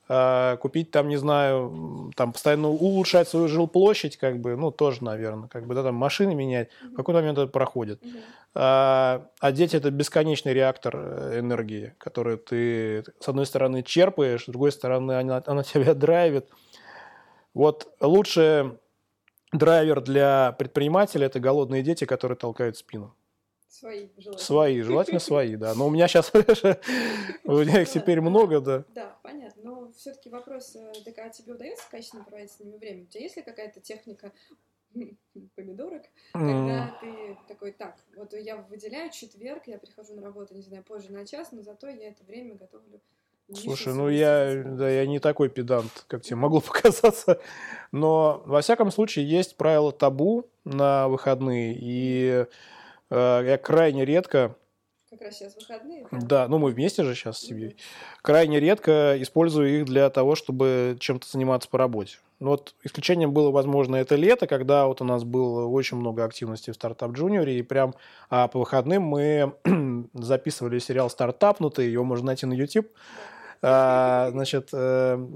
А 0.06 0.58
купить 0.58 0.90
там, 0.90 1.08
не 1.08 1.16
знаю, 1.16 2.12
там 2.14 2.32
постоянно 2.32 2.68
улучшать 2.68 3.26
свою 3.26 3.48
жилплощадь, 3.48 4.18
как 4.18 4.38
бы, 4.38 4.54
ну, 4.54 4.70
тоже, 4.70 5.02
наверное, 5.02 5.48
как 5.48 5.66
бы, 5.66 5.74
да, 5.74 5.82
там 5.82 5.94
машины 5.94 6.34
менять, 6.34 6.68
в 6.92 6.94
какой 6.94 7.14
момент 7.14 7.38
это 7.38 7.50
проходит. 7.50 8.00
А, 8.56 9.28
а 9.40 9.52
дети 9.52 9.74
это 9.74 9.90
бесконечный 9.90 10.52
реактор 10.52 10.96
э, 10.96 11.40
энергии, 11.40 11.94
который 11.98 12.36
ты, 12.36 13.02
с 13.18 13.28
одной 13.28 13.46
стороны, 13.46 13.82
черпаешь, 13.82 14.44
с 14.44 14.46
другой 14.46 14.70
стороны, 14.70 15.12
она, 15.12 15.42
она 15.44 15.62
тебя 15.64 15.94
драйвит. 15.94 16.48
Вот 17.52 17.92
лучший 18.00 18.78
драйвер 19.52 20.00
для 20.00 20.52
предпринимателя 20.52 21.26
это 21.26 21.40
голодные 21.40 21.82
дети, 21.82 22.04
которые 22.04 22.36
толкают 22.36 22.76
спину. 22.76 23.16
Свои, 23.68 24.08
желательно. 24.16 24.38
Свои, 24.38 24.82
желательно 24.82 25.18
свои, 25.18 25.56
да. 25.56 25.74
Но 25.74 25.88
у 25.88 25.90
меня 25.90 26.06
сейчас, 26.06 26.32
у 27.44 27.58
меня 27.58 27.82
их 27.82 27.90
теперь 27.90 28.20
много, 28.20 28.60
да. 28.60 28.84
Да, 28.94 29.16
понятно. 29.24 29.62
Но 29.64 29.92
все-таки 29.96 30.28
вопрос, 30.28 30.76
э, 30.76 30.92
так 31.04 31.18
а 31.18 31.28
тебе 31.28 31.54
удается 31.54 31.84
качественно 31.90 32.22
проводить 32.22 32.52
с 32.52 32.60
ними 32.60 32.76
время? 32.76 33.02
У 33.02 33.06
тебя 33.06 33.22
есть 33.24 33.36
ли 33.36 33.42
какая-то 33.42 33.80
техника 33.80 34.30
помидорок, 35.56 36.02
когда 36.32 36.96
ты 37.00 37.36
такой, 37.48 37.72
так, 37.72 37.96
вот 38.16 38.32
я 38.34 38.56
выделяю 38.56 39.10
четверг, 39.10 39.62
я 39.66 39.78
прихожу 39.78 40.14
на 40.14 40.22
работу, 40.22 40.54
не 40.54 40.62
знаю, 40.62 40.84
позже 40.84 41.12
на 41.12 41.26
час, 41.26 41.52
но 41.52 41.62
зато 41.62 41.88
я 41.88 42.08
это 42.08 42.24
время 42.24 42.54
готовлю 42.54 43.00
Слушай, 43.52 43.92
ну 43.92 44.08
я, 44.08 44.62
да, 44.64 44.88
я 44.88 45.06
не 45.06 45.18
такой 45.18 45.50
педант, 45.50 46.06
как 46.06 46.22
тебе 46.22 46.36
могло 46.36 46.60
показаться, 46.66 47.40
но 47.92 48.42
во 48.46 48.62
всяком 48.62 48.90
случае 48.90 49.28
есть 49.28 49.56
правило 49.56 49.92
табу 49.92 50.48
на 50.64 51.08
выходные, 51.08 51.76
и 51.78 52.46
э, 53.10 53.42
я 53.44 53.58
крайне 53.58 54.06
редко 54.06 54.56
как 55.10 55.22
раз 55.22 55.38
сейчас 55.38 55.54
выходные. 55.54 56.08
Да, 56.10 56.48
ну 56.48 56.58
мы 56.58 56.70
вместе 56.70 57.04
же 57.04 57.14
сейчас 57.14 57.38
с 57.38 57.42
семьей. 57.42 57.76
Крайне 58.20 58.58
редко 58.58 59.14
использую 59.20 59.80
их 59.80 59.84
для 59.84 60.10
того, 60.10 60.34
чтобы 60.34 60.96
чем-то 60.98 61.28
заниматься 61.28 61.68
по 61.68 61.78
работе. 61.78 62.18
Ну, 62.40 62.50
вот 62.50 62.74
исключением 62.82 63.32
было, 63.32 63.50
возможно, 63.50 63.96
это 63.96 64.16
лето, 64.16 64.46
когда 64.46 64.86
вот 64.86 65.00
у 65.00 65.04
нас 65.04 65.24
было 65.24 65.66
очень 65.66 65.96
много 65.96 66.24
активности 66.24 66.70
в 66.70 66.74
стартап 66.74 67.12
джуниоре, 67.12 67.58
и 67.58 67.62
прям 67.62 67.94
а 68.28 68.48
по 68.48 68.58
выходным 68.58 69.02
мы 69.02 69.54
записывали 70.14 70.78
сериал 70.78 71.08
«Стартапнутый», 71.08 71.90
его 71.90 72.04
можно 72.04 72.26
найти 72.26 72.46
на 72.46 72.54
YouTube. 72.54 72.88
А, 73.62 74.28
значит, 74.32 74.70
э, 74.74 75.26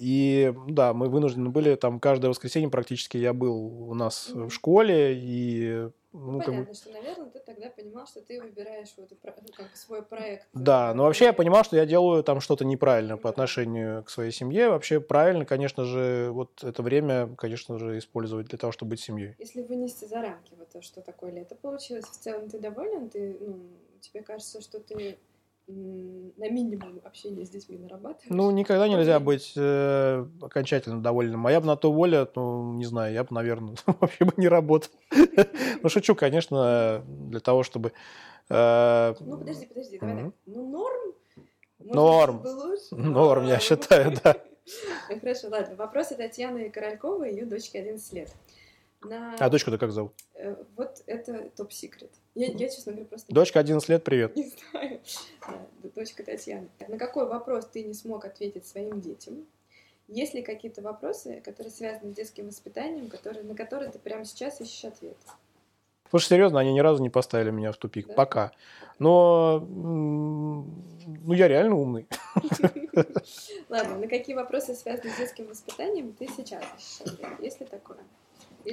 и 0.00 0.54
да, 0.68 0.92
мы 0.94 1.08
вынуждены 1.08 1.48
были 1.48 1.74
там 1.74 1.98
каждое 1.98 2.28
воскресенье 2.28 2.70
практически 2.70 3.16
я 3.16 3.32
был 3.32 3.90
у 3.90 3.94
нас 3.94 4.30
в 4.32 4.50
школе 4.50 5.18
и 5.18 5.88
ну, 6.12 6.40
Понятно, 6.40 6.66
как... 6.66 6.74
что, 6.74 6.90
наверное, 6.90 7.30
ты 7.30 7.38
тогда 7.38 7.70
понимал, 7.70 8.06
что 8.06 8.20
ты 8.20 8.40
выбираешь 8.40 8.92
вот, 8.96 9.10
ну, 9.10 9.46
как 9.56 9.74
свой 9.76 10.02
проект. 10.02 10.46
Да, 10.52 10.92
но 10.94 11.04
вообще 11.04 11.26
я 11.26 11.32
понимал, 11.32 11.64
что 11.64 11.76
я 11.76 11.86
делаю 11.86 12.22
там 12.22 12.40
что-то 12.40 12.64
неправильно 12.64 13.16
по 13.16 13.28
отношению 13.30 14.04
к 14.04 14.10
своей 14.10 14.30
семье. 14.30 14.68
Вообще 14.68 15.00
правильно, 15.00 15.44
конечно 15.44 15.84
же, 15.84 16.30
вот 16.32 16.62
это 16.62 16.82
время, 16.82 17.34
конечно 17.36 17.78
же, 17.78 17.98
использовать 17.98 18.48
для 18.48 18.58
того, 18.58 18.72
чтобы 18.72 18.90
быть 18.90 19.00
семьей. 19.00 19.34
Если 19.38 19.62
вынести 19.62 20.04
за 20.04 20.20
рамки 20.20 20.52
вот 20.58 20.68
то, 20.70 20.82
что 20.82 21.00
такое 21.00 21.32
лето 21.32 21.54
получилось, 21.54 22.04
в 22.04 22.18
целом 22.18 22.48
ты 22.48 22.58
доволен? 22.58 23.08
Ты, 23.08 23.36
ну, 23.40 23.60
тебе 24.00 24.22
кажется, 24.22 24.60
что 24.60 24.80
ты 24.80 25.18
на 26.36 26.48
минимум 26.48 27.00
общения 27.04 27.44
с 27.44 27.50
детьми 27.50 27.78
нарабатываешь. 27.78 28.30
Ну, 28.30 28.50
никогда 28.50 28.88
нельзя 28.88 29.20
быть 29.20 29.52
э, 29.56 30.26
окончательно 30.40 31.02
довольным. 31.02 31.40
Моя 31.40 31.60
бы 31.60 31.66
на 31.66 31.76
то 31.76 31.92
воля, 31.92 32.28
ну, 32.34 32.72
не 32.74 32.84
знаю, 32.84 33.12
я 33.14 33.24
бы, 33.24 33.34
наверное, 33.34 33.76
вообще 33.86 34.24
бы 34.24 34.32
не 34.36 34.48
работал. 34.48 34.90
Ну, 35.82 35.88
шучу, 35.88 36.14
конечно, 36.14 37.02
для 37.06 37.40
того, 37.40 37.64
чтобы... 37.64 37.92
Э, 38.48 39.14
ну, 39.18 39.38
подожди, 39.38 39.66
подожди, 39.66 39.98
давай 39.98 40.24
так. 40.24 40.34
Ну, 40.46 40.70
норм? 40.70 41.14
Норм. 41.80 42.44
Норм, 42.92 43.46
я 43.46 43.58
считаю, 43.58 44.12
да. 44.22 44.36
Хорошо, 45.20 45.48
ладно. 45.48 45.76
Вопросы 45.76 46.14
Татьяны 46.14 46.70
Корольковой, 46.70 47.32
ее 47.32 47.46
дочке 47.46 47.80
11 47.80 48.12
лет. 48.12 48.30
На... 49.04 49.36
А 49.36 49.48
дочку-то 49.48 49.78
как 49.78 49.92
зовут? 49.92 50.12
Э, 50.34 50.54
вот 50.76 51.02
это 51.06 51.50
топ-секрет. 51.56 52.10
Я, 52.34 52.46
я, 52.46 52.68
честно 52.68 52.92
говоря, 52.92 53.08
просто... 53.08 53.32
Дочка 53.32 53.60
11 53.60 53.88
лет, 53.88 54.04
привет. 54.04 54.36
Не 54.36 54.50
знаю. 54.50 55.00
Да, 55.40 55.90
дочка 55.94 56.22
Татьяна. 56.22 56.68
На 56.88 56.98
какой 56.98 57.26
вопрос 57.26 57.66
ты 57.66 57.82
не 57.84 57.94
смог 57.94 58.24
ответить 58.24 58.66
своим 58.66 59.00
детям? 59.00 59.46
Есть 60.08 60.34
ли 60.34 60.42
какие-то 60.42 60.82
вопросы, 60.82 61.40
которые 61.44 61.70
связаны 61.70 62.12
с 62.12 62.16
детским 62.16 62.46
воспитанием, 62.46 63.08
которые, 63.08 63.44
на 63.44 63.54
которые 63.54 63.90
ты 63.90 63.98
прямо 63.98 64.24
сейчас 64.24 64.60
ищешь 64.60 64.84
ответ? 64.84 65.16
Слушай, 66.10 66.28
серьезно, 66.28 66.60
они 66.60 66.74
ни 66.74 66.80
разу 66.80 67.02
не 67.02 67.08
поставили 67.08 67.50
меня 67.50 67.72
в 67.72 67.78
тупик. 67.78 68.08
Да? 68.08 68.14
Пока. 68.14 68.52
Но 68.98 69.60
ну, 69.66 70.66
я 71.32 71.48
реально 71.48 71.76
умный. 71.76 72.06
Ладно, 73.70 73.98
на 73.98 74.06
какие 74.06 74.36
вопросы, 74.36 74.74
связанные 74.74 75.14
с 75.14 75.18
детским 75.18 75.46
воспитанием, 75.46 76.12
ты 76.12 76.28
сейчас 76.28 76.62
ищешь 76.78 77.00
ответ? 77.00 77.40
Есть 77.40 77.60
ли 77.60 77.66
такое? 77.66 77.98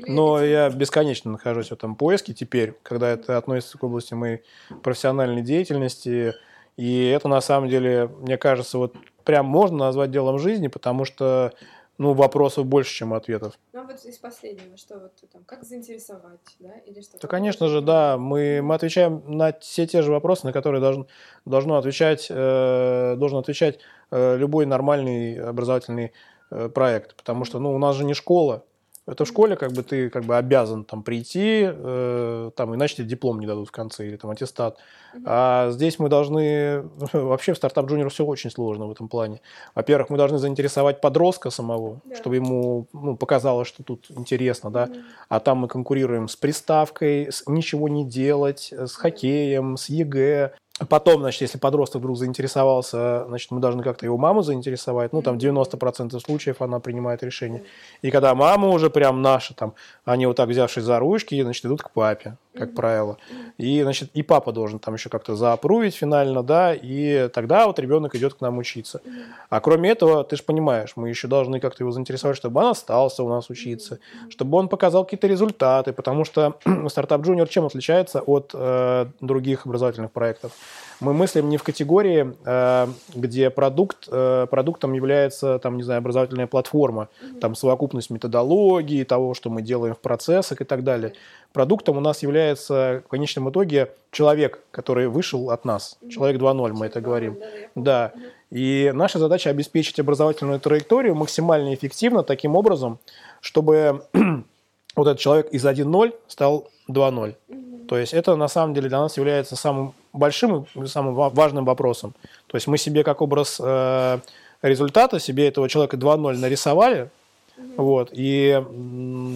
Но 0.07 0.43
я 0.43 0.69
бесконечно 0.69 1.31
нахожусь 1.31 1.69
в 1.69 1.73
этом 1.73 1.95
поиске 1.95 2.33
теперь, 2.33 2.75
когда 2.83 3.09
это 3.09 3.37
относится 3.37 3.77
к 3.77 3.83
области 3.83 4.13
моей 4.13 4.41
профессиональной 4.83 5.41
деятельности. 5.41 6.33
И 6.77 7.07
это 7.07 7.27
на 7.27 7.41
самом 7.41 7.69
деле, 7.69 8.07
мне 8.19 8.37
кажется, 8.37 8.77
вот 8.77 8.95
прям 9.23 9.45
можно 9.45 9.77
назвать 9.77 10.11
делом 10.11 10.39
жизни, 10.39 10.67
потому 10.67 11.05
что 11.05 11.53
ну, 11.99 12.13
вопросов 12.13 12.65
больше, 12.65 12.95
чем 12.95 13.13
ответов. 13.13 13.59
Ну, 13.73 13.81
а 13.81 13.83
вот 13.83 14.03
из 14.05 14.17
последнего, 14.17 14.77
что 14.77 14.99
вот 14.99 15.11
там, 15.31 15.43
как 15.45 15.65
заинтересовать, 15.65 16.39
да, 16.59 16.71
или 16.85 17.01
что? 17.01 17.19
Да, 17.19 17.27
конечно 17.27 17.67
же, 17.67 17.81
да, 17.81 18.17
мы, 18.17 18.61
мы 18.63 18.73
отвечаем 18.73 19.21
на 19.27 19.51
все 19.59 19.85
те 19.85 20.01
же 20.01 20.11
вопросы, 20.11 20.45
на 20.45 20.53
которые 20.53 20.79
должен, 20.79 21.07
должно 21.45 21.75
отвечать, 21.75 22.27
э, 22.29 23.15
должен 23.17 23.37
отвечать 23.37 23.79
э, 24.11 24.37
любой 24.37 24.65
нормальный 24.65 25.41
образовательный 25.41 26.13
э, 26.51 26.69
проект, 26.69 27.15
потому 27.17 27.43
что, 27.43 27.59
ну, 27.59 27.73
у 27.75 27.77
нас 27.77 27.97
же 27.97 28.05
не 28.05 28.13
школа, 28.13 28.63
это 29.09 29.25
в 29.25 29.27
школе 29.27 29.55
как 29.55 29.71
бы 29.71 29.83
ты 29.83 30.09
как 30.09 30.23
бы 30.23 30.37
обязан 30.37 30.83
там 30.83 31.03
прийти, 31.03 31.63
э, 31.65 32.51
там 32.55 32.75
иначе 32.75 32.95
тебе 32.95 33.07
диплом 33.07 33.39
не 33.39 33.47
дадут 33.47 33.69
в 33.69 33.71
конце 33.71 34.07
или 34.07 34.17
там 34.17 34.31
аттестат. 34.31 34.77
А 35.25 35.71
здесь 35.71 35.99
мы 35.99 36.09
должны 36.09 36.83
вообще 37.13 37.53
в 37.53 37.57
Startup 37.57 37.87
Junior 37.87 38.09
все 38.09 38.25
очень 38.25 38.51
сложно 38.51 38.87
в 38.87 38.91
этом 38.91 39.07
плане. 39.07 39.41
Во-первых, 39.75 40.09
мы 40.09 40.17
должны 40.17 40.37
заинтересовать 40.37 41.01
подростка 41.01 41.49
самого, 41.49 42.01
yeah. 42.05 42.15
чтобы 42.15 42.35
ему 42.35 42.87
ну, 42.93 43.17
показалось, 43.17 43.67
что 43.67 43.83
тут 43.83 44.07
интересно, 44.09 44.71
да. 44.71 44.89
А 45.27 45.39
там 45.39 45.59
мы 45.59 45.67
конкурируем 45.67 46.27
с 46.27 46.35
приставкой, 46.35 47.31
с 47.31 47.43
ничего 47.47 47.89
не 47.89 48.05
делать, 48.05 48.71
с 48.71 48.95
хоккеем, 48.95 49.77
с 49.77 49.89
ЕГЭ. 49.89 50.53
Потом, 50.87 51.21
значит, 51.21 51.41
если 51.41 51.57
подросток 51.57 51.99
вдруг 51.99 52.17
заинтересовался, 52.17 53.25
значит, 53.27 53.51
мы 53.51 53.59
должны 53.59 53.83
как-то 53.83 54.05
его 54.05 54.17
маму 54.17 54.43
заинтересовать. 54.43 55.11
Ну, 55.11 55.21
там 55.21 55.37
90% 55.37 56.17
случаев 56.19 56.61
она 56.61 56.79
принимает 56.79 57.21
решение. 57.21 57.63
И 58.01 58.11
когда 58.11 58.33
мама 58.33 58.69
уже 58.69 58.89
прям 58.89 59.21
наша, 59.21 59.53
там, 59.53 59.73
они 60.05 60.25
вот 60.25 60.37
так 60.37 60.47
взявшись 60.47 60.83
за 60.83 60.99
ручки, 60.99 61.41
значит, 61.41 61.65
идут 61.65 61.81
к 61.81 61.91
папе, 61.91 62.37
как 62.53 62.75
правило. 62.75 63.17
И, 63.57 63.81
значит, 63.83 64.09
и 64.13 64.23
папа 64.23 64.53
должен 64.53 64.79
там 64.79 64.93
еще 64.93 65.09
как-то 65.09 65.35
заапрувить 65.35 65.95
финально, 65.95 66.43
да, 66.43 66.73
и 66.73 67.27
тогда 67.27 67.67
вот 67.67 67.77
ребенок 67.79 68.15
идет 68.15 68.35
к 68.35 68.41
нам 68.41 68.57
учиться. 68.57 69.01
А 69.49 69.59
кроме 69.59 69.89
этого, 69.89 70.23
ты 70.23 70.37
же 70.37 70.43
понимаешь, 70.43 70.93
мы 70.95 71.09
еще 71.09 71.27
должны 71.27 71.59
как-то 71.59 71.83
его 71.83 71.91
заинтересовать, 71.91 72.37
чтобы 72.37 72.61
он 72.61 72.67
остался 72.67 73.23
у 73.23 73.29
нас 73.29 73.49
учиться, 73.49 73.99
чтобы 74.29 74.57
он 74.57 74.69
показал 74.69 75.03
какие-то 75.03 75.27
результаты, 75.27 75.91
потому 75.91 76.23
что 76.23 76.57
стартап 76.87 77.21
джуниор 77.21 77.49
чем 77.49 77.65
отличается 77.65 78.21
от 78.21 78.51
э, 78.53 79.07
других 79.19 79.65
образовательных 79.65 80.11
проектов? 80.11 80.53
Мы 80.99 81.13
мыслим 81.13 81.49
не 81.49 81.57
в 81.57 81.63
категории, 81.63 82.35
э, 82.45 82.87
где 83.15 83.49
продукт, 83.49 84.07
э, 84.11 84.47
продуктом 84.49 84.93
является, 84.93 85.59
там, 85.59 85.77
не 85.77 85.83
знаю, 85.83 85.99
образовательная 85.99 86.47
платформа, 86.47 87.07
mm-hmm. 87.21 87.39
там, 87.39 87.55
совокупность 87.55 88.09
методологии, 88.09 89.03
того, 89.03 89.33
что 89.33 89.49
мы 89.49 89.61
делаем 89.61 89.95
в 89.95 89.99
процессах 89.99 90.61
и 90.61 90.65
так 90.65 90.83
далее. 90.83 91.13
Продуктом 91.53 91.97
у 91.97 92.01
нас 92.01 92.21
является 92.21 93.01
в 93.05 93.09
конечном 93.09 93.49
итоге 93.49 93.91
человек, 94.11 94.59
который 94.71 95.07
вышел 95.07 95.51
от 95.51 95.63
нас. 95.63 95.97
Mm-hmm. 96.01 96.09
Человек 96.09 96.41
2.0, 96.41 96.73
мы 96.73 96.85
это 96.87 96.99
говорим. 96.99 97.37
Да. 97.75 98.11
И 98.51 98.91
наша 98.93 99.19
задача 99.19 99.49
обеспечить 99.49 99.99
образовательную 99.99 100.59
траекторию 100.59 101.15
максимально 101.15 101.73
эффективно 101.73 102.23
таким 102.23 102.55
образом, 102.55 102.99
чтобы 103.39 104.03
вот 104.95 105.07
этот 105.07 105.19
человек 105.19 105.47
из 105.51 105.65
1.0 105.65 106.13
стал 106.27 106.67
2.0. 106.89 107.35
Mm-hmm. 107.47 107.85
То 107.87 107.97
есть 107.97 108.13
это 108.13 108.35
на 108.35 108.47
самом 108.47 108.73
деле 108.73 108.89
для 108.89 108.99
нас 108.99 109.17
является 109.17 109.55
самым 109.55 109.93
большим 110.13 110.65
и 110.75 110.85
самым 110.85 111.13
важным 111.13 111.65
вопросом. 111.65 112.13
То 112.47 112.55
есть 112.57 112.67
мы 112.67 112.77
себе 112.77 113.03
как 113.03 113.21
образ 113.21 113.59
э, 113.63 114.19
результата, 114.61 115.19
себе 115.19 115.47
этого 115.47 115.69
человека 115.69 115.97
2.0 115.97 116.37
нарисовали, 116.37 117.09
mm-hmm. 117.57 117.75
вот, 117.77 118.09
и 118.11 118.63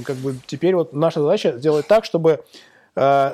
как 0.06 0.16
бы 0.18 0.38
теперь 0.48 0.76
вот 0.76 0.94
наша 0.94 1.22
задача 1.22 1.58
сделать 1.58 1.88
так, 1.88 2.06
чтобы 2.06 2.44
э, 2.96 3.32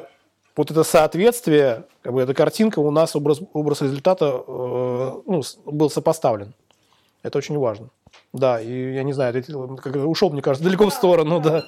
вот 0.55 0.71
это 0.71 0.83
соответствие, 0.83 1.85
как 2.01 2.13
бы 2.13 2.21
эта 2.21 2.33
картинка 2.33 2.79
у 2.79 2.91
нас 2.91 3.15
образ, 3.15 3.39
образ 3.53 3.81
результата 3.81 4.43
э, 4.45 5.21
ну, 5.25 5.41
был 5.65 5.89
сопоставлен. 5.89 6.53
Это 7.23 7.37
очень 7.37 7.57
важно. 7.57 7.89
Да, 8.33 8.61
и 8.61 8.93
я 8.93 9.03
не 9.03 9.13
знаю, 9.13 9.33
ты 9.33 9.55
ушел, 9.55 10.29
мне 10.29 10.41
кажется, 10.41 10.63
далеко 10.67 10.85
да, 10.85 10.89
в 10.89 10.93
сторону, 10.93 11.41
да. 11.41 11.61
да 11.61 11.65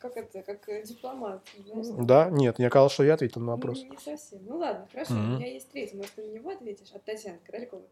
как 0.00 0.16
это, 0.16 0.42
как 0.42 0.68
э, 0.68 0.82
дипломат. 0.82 1.42
Знаешь? 1.66 2.06
Да, 2.06 2.30
нет, 2.30 2.58
я 2.58 2.68
сказал, 2.68 2.88
что 2.88 3.04
я 3.04 3.14
ответил 3.14 3.40
на 3.42 3.52
вопрос. 3.52 3.82
Ну, 3.82 3.90
не 3.90 3.98
совсем. 3.98 4.40
Ну 4.46 4.56
ладно, 4.56 4.88
хорошо, 4.90 5.12
mm-hmm. 5.12 5.34
у 5.34 5.36
меня 5.36 5.46
есть 5.46 5.70
третий, 5.70 5.96
может, 5.96 6.12
ты 6.12 6.22
на 6.22 6.32
него 6.32 6.50
ответишь, 6.50 6.90
от 6.92 7.04
Татьяны 7.04 7.38
Корольковой. 7.46 7.84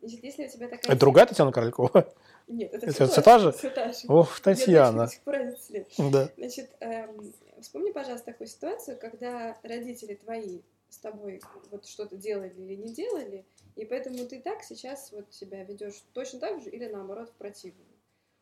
Значит, 0.00 0.24
если 0.24 0.46
у 0.46 0.48
тебя 0.48 0.68
такая... 0.68 0.92
Это 0.92 1.00
другая 1.00 1.26
Татьяна 1.26 1.52
Королькова? 1.52 2.14
Нет, 2.48 2.72
это, 2.72 2.86
это 2.86 3.06
все 3.06 3.20
та 3.20 3.38
же? 3.38 3.52
Все 3.52 3.70
та 3.70 3.92
же. 3.92 3.98
Ох, 4.08 4.40
Татьяна. 4.40 5.08
Да. 5.98 6.30
Значит, 6.36 6.70
эм, 6.80 7.34
вспомни, 7.60 7.90
пожалуйста, 7.90 8.26
такую 8.32 8.48
ситуацию, 8.48 8.96
когда 8.98 9.56
родители 9.62 10.14
твои 10.14 10.60
с 10.88 10.98
тобой 10.98 11.42
вот 11.70 11.86
что-то 11.86 12.16
делали 12.16 12.54
или 12.56 12.76
не 12.76 12.92
делали, 12.92 13.44
и 13.80 13.86
поэтому 13.86 14.26
ты 14.26 14.40
так 14.40 14.62
сейчас 14.62 15.10
вот 15.10 15.32
себя 15.32 15.64
ведешь 15.64 16.04
точно 16.12 16.38
так 16.38 16.60
же 16.60 16.68
или 16.68 16.86
наоборот 16.86 17.30
в 17.30 17.32
противном. 17.32 17.86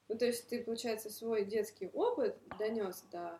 Ну, 0.08 0.18
то 0.18 0.26
есть 0.26 0.48
ты, 0.48 0.64
получается, 0.64 1.10
свой 1.10 1.44
детский 1.44 1.90
опыт 1.92 2.36
донес 2.58 3.04
до 3.12 3.38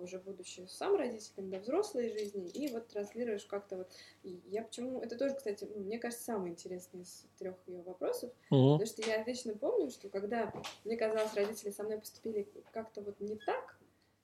уже 0.00 0.18
будучи 0.18 0.66
сам 0.68 0.96
родителем, 0.96 1.50
до 1.50 1.58
взрослой 1.60 2.10
жизни, 2.10 2.48
и 2.48 2.72
вот 2.72 2.88
транслируешь 2.88 3.44
как-то 3.44 3.76
вот. 3.78 3.92
И 4.24 4.40
я 4.46 4.62
почему... 4.64 5.00
Это 5.00 5.16
тоже, 5.16 5.34
кстати, 5.34 5.64
ну, 5.64 5.82
мне 5.82 5.98
кажется, 5.98 6.24
самый 6.24 6.50
интересный 6.50 7.02
из 7.02 7.26
трех 7.38 7.54
ее 7.66 7.80
вопросов, 7.82 8.32
угу. 8.50 8.72
потому 8.72 8.86
что 8.86 9.02
я 9.08 9.20
отлично 9.20 9.54
помню, 9.54 9.90
что 9.90 10.08
когда 10.08 10.52
мне 10.84 10.96
казалось, 10.96 11.34
родители 11.34 11.70
со 11.70 11.84
мной 11.84 11.98
поступили 11.98 12.48
как-то 12.72 13.00
вот 13.02 13.20
не 13.20 13.36
так, 13.36 13.78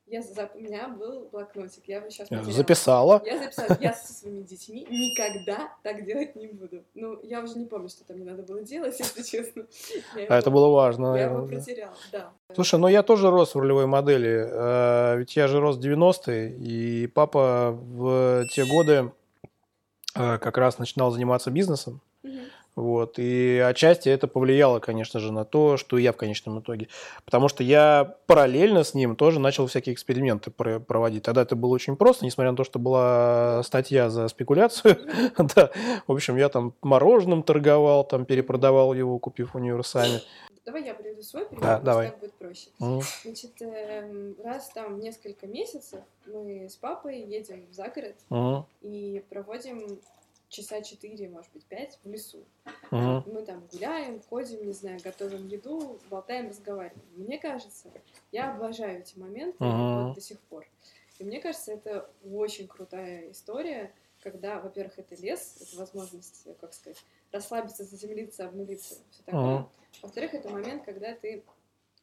я. 0.06 0.22
У 0.54 0.60
меня 0.60 0.88
был 0.88 1.28
блокнотик, 1.30 1.82
я 1.86 1.96
его 1.96 2.10
сейчас 2.10 2.28
потеряла. 2.28 2.52
Записала. 2.52 3.22
Я 3.24 3.38
записала, 3.38 3.78
я 3.80 3.92
со 3.92 4.12
своими 4.12 4.42
детьми 4.42 4.86
никогда 4.88 5.72
так 5.82 6.04
делать 6.04 6.36
не 6.36 6.48
буду. 6.48 6.84
Ну, 6.94 7.20
я 7.22 7.42
уже 7.42 7.58
не 7.58 7.66
помню, 7.66 7.88
что 7.88 8.04
там 8.04 8.16
мне 8.16 8.30
надо 8.30 8.42
было 8.42 8.62
делать, 8.62 8.96
если 8.98 9.22
честно. 9.22 9.66
Я 10.14 10.20
а 10.20 10.20
его... 10.20 10.34
это 10.34 10.50
было 10.50 10.68
важно, 10.68 11.12
наверное. 11.12 11.36
Я 11.36 11.38
его 11.38 11.46
протеряла, 11.46 11.96
да. 12.12 12.32
Слушай, 12.54 12.78
ну 12.78 12.88
я 12.88 13.02
тоже 13.02 13.30
рос 13.30 13.54
в 13.54 13.58
ролевой 13.58 13.86
модели, 13.86 14.48
э, 14.48 15.18
ведь 15.18 15.36
я 15.36 15.48
же 15.48 15.60
рос 15.60 15.76
в 15.76 15.80
90-е, 15.80 16.56
и 16.56 17.06
папа 17.08 17.72
в 17.72 18.44
те 18.54 18.64
годы 18.64 19.12
э, 20.14 20.38
как 20.38 20.56
раз 20.58 20.78
начинал 20.78 21.10
заниматься 21.10 21.50
бизнесом. 21.50 22.00
Вот. 22.76 23.18
И 23.18 23.58
отчасти 23.58 24.10
это 24.10 24.28
повлияло, 24.28 24.80
конечно 24.80 25.18
же, 25.18 25.32
на 25.32 25.46
то, 25.46 25.78
что 25.78 25.96
я 25.96 26.12
в 26.12 26.16
конечном 26.16 26.60
итоге. 26.60 26.88
Потому 27.24 27.48
что 27.48 27.64
я 27.64 28.16
параллельно 28.26 28.84
с 28.84 28.92
ним 28.92 29.16
тоже 29.16 29.40
начал 29.40 29.66
всякие 29.66 29.94
эксперименты 29.94 30.50
проводить. 30.50 31.22
Тогда 31.22 31.42
это 31.42 31.56
было 31.56 31.72
очень 31.72 31.96
просто, 31.96 32.26
несмотря 32.26 32.50
на 32.50 32.56
то, 32.56 32.64
что 32.64 32.78
была 32.78 33.62
статья 33.62 34.10
за 34.10 34.28
спекуляцию. 34.28 34.98
да. 35.56 35.70
В 36.06 36.12
общем, 36.12 36.36
я 36.36 36.50
там 36.50 36.74
мороженым 36.82 37.42
торговал, 37.42 38.04
там 38.04 38.26
перепродавал 38.26 38.92
его, 38.92 39.18
купив 39.18 39.54
универсами. 39.54 40.20
Давай 40.66 40.84
я 40.84 40.94
приведу 40.94 41.22
свой 41.22 41.46
пример, 41.46 41.62
да, 41.62 41.78
давай. 41.78 42.10
так 42.10 42.18
будет 42.18 42.34
проще. 42.34 42.70
Mm. 42.80 43.02
Значит, 43.22 43.62
э, 43.62 44.32
раз 44.42 44.68
там 44.70 44.98
несколько 44.98 45.46
месяцев 45.46 46.00
мы 46.26 46.68
с 46.68 46.74
папой 46.74 47.20
едем 47.20 47.64
в 47.70 47.72
загород 47.72 48.16
mm. 48.30 48.64
и 48.82 49.24
проводим 49.30 50.00
часа 50.56 50.80
четыре, 50.80 51.28
может 51.28 51.52
быть, 51.52 51.64
пять 51.66 51.98
в 52.02 52.08
лесу. 52.08 52.44
Uh-huh. 52.90 53.22
Мы 53.30 53.42
там 53.42 53.66
гуляем, 53.70 54.22
ходим, 54.22 54.66
не 54.66 54.72
знаю, 54.72 54.98
готовим 55.04 55.46
еду, 55.48 55.98
болтаем, 56.10 56.48
разговариваем. 56.48 57.02
Мне 57.14 57.38
кажется, 57.38 57.90
я 58.32 58.54
обожаю 58.54 59.00
эти 59.00 59.18
моменты 59.18 59.62
uh-huh. 59.62 60.06
вот 60.06 60.14
до 60.14 60.20
сих 60.20 60.40
пор. 60.40 60.66
И 61.18 61.24
мне 61.24 61.40
кажется, 61.40 61.72
это 61.72 62.10
очень 62.24 62.68
крутая 62.68 63.30
история, 63.30 63.92
когда, 64.22 64.60
во-первых, 64.60 64.98
это 64.98 65.14
лес, 65.16 65.56
это 65.60 65.76
возможность, 65.76 66.46
как 66.60 66.72
сказать, 66.72 67.04
расслабиться, 67.32 67.84
заземлиться, 67.84 68.46
обнулиться, 68.46 68.96
все 69.10 69.22
такое. 69.24 69.42
Uh-huh. 69.42 69.68
Во-вторых, 70.02 70.34
это 70.34 70.48
момент, 70.48 70.84
когда 70.84 71.14
ты 71.14 71.44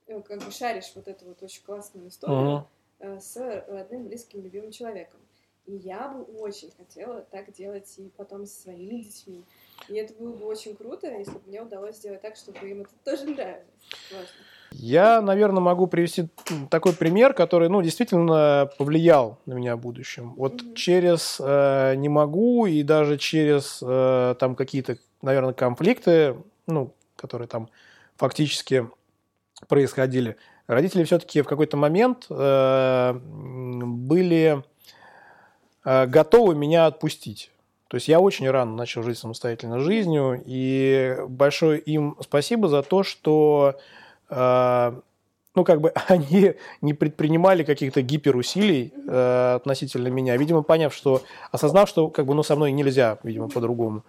э, 0.08 0.22
как 0.22 0.44
бы 0.44 0.52
шаришь 0.52 0.92
вот 0.96 1.08
эту 1.08 1.26
вот 1.26 1.42
очень 1.42 1.64
классную 1.64 2.10
историю 2.10 2.68
uh-huh. 3.00 3.20
с 3.20 3.66
родным, 3.68 4.08
близким, 4.08 4.44
любимым 4.44 4.72
человеком. 4.72 5.20
И 5.66 5.76
я 5.76 6.10
бы 6.10 6.24
очень 6.40 6.72
хотела 6.78 7.22
так 7.22 7.54
делать 7.54 7.94
и 7.98 8.12
потом 8.18 8.46
со 8.46 8.64
своими 8.64 9.02
детьми. 9.02 9.44
И 9.88 9.96
это 9.96 10.14
было 10.14 10.34
бы 10.34 10.46
очень 10.46 10.76
круто, 10.76 11.08
если 11.08 11.32
бы 11.32 11.42
мне 11.48 11.62
удалось 11.62 11.98
сделать 11.98 12.22
так, 12.22 12.36
чтобы 12.36 12.70
им 12.70 12.82
это 12.82 12.92
тоже 13.06 13.26
нравилось. 13.26 13.64
Важно. 14.12 14.28
Я, 14.72 15.22
наверное, 15.22 15.62
могу 15.62 15.88
привести 15.88 16.28
такой 16.70 16.94
пример, 16.94 17.34
который, 17.34 17.70
ну, 17.70 17.82
действительно 17.82 18.70
повлиял 18.78 19.40
на 19.46 19.54
меня 19.54 19.76
в 19.76 19.80
будущем. 19.80 20.34
Вот 20.36 20.62
mm-hmm. 20.62 20.74
через 20.74 21.38
э, 21.40 21.94
не 21.96 22.10
могу 22.10 22.66
и 22.66 22.82
даже 22.82 23.18
через 23.18 23.80
э, 23.82 24.36
там 24.40 24.56
какие-то, 24.56 24.98
наверное, 25.22 25.54
конфликты, 25.54 26.38
ну, 26.66 26.92
которые 27.16 27.48
там 27.48 27.70
фактически 28.16 28.90
происходили, 29.68 30.38
родители 30.68 31.04
все-таки 31.04 31.42
в 31.42 31.48
какой-то 31.48 31.78
момент 31.78 32.26
э, 32.30 33.14
были 33.14 34.64
готовы 35.84 36.56
меня 36.56 36.86
отпустить. 36.86 37.52
То 37.94 37.96
есть 37.96 38.08
я 38.08 38.20
очень 38.20 38.50
рано 38.50 38.76
начал 38.76 39.04
жить 39.04 39.20
самостоятельной 39.20 39.80
жизнью, 39.80 40.42
и 40.46 41.16
большое 41.28 41.80
им 41.80 42.18
спасибо 42.22 42.68
за 42.68 42.82
то, 42.82 43.04
что 43.04 43.76
э, 44.32 44.94
ну, 45.56 45.64
как 45.64 45.82
бы 45.82 45.94
они 46.08 46.54
не 46.82 46.94
предпринимали 46.94 47.64
каких-то 47.64 48.02
гиперусилий 48.02 48.94
э, 49.08 49.54
относительно 49.58 50.08
меня, 50.08 50.38
видимо, 50.38 50.64
поняв, 50.64 50.94
что, 50.94 51.22
осознав, 51.52 51.88
что, 51.88 52.10
как 52.10 52.26
бы, 52.26 52.34
ну, 52.34 52.44
со 52.44 52.56
мной 52.56 52.72
нельзя, 52.72 53.20
видимо, 53.24 53.50
по-другому. 53.50 54.04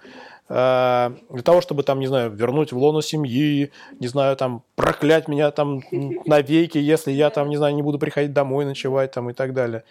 Э, 0.49 1.13
для 1.29 1.43
того, 1.43 1.61
чтобы, 1.61 1.83
там, 1.83 2.01
не 2.01 2.07
знаю, 2.07 2.31
вернуть 2.31 2.73
в 2.73 2.79
лоно 2.79 3.03
семьи, 3.03 3.71
не 4.01 4.07
знаю, 4.07 4.37
там, 4.37 4.63
проклять 4.77 5.29
меня 5.29 5.51
там 5.51 5.83
навеки, 6.25 6.79
если 6.79 7.13
я, 7.13 7.31
там, 7.31 7.51
не 7.51 7.57
знаю, 7.57 7.75
не 7.75 7.83
буду 7.83 7.99
приходить 7.99 8.33
домой 8.33 8.65
ночевать, 8.65 9.13
там, 9.13 9.31
и 9.31 9.35
так 9.35 9.53
далее. 9.53 9.85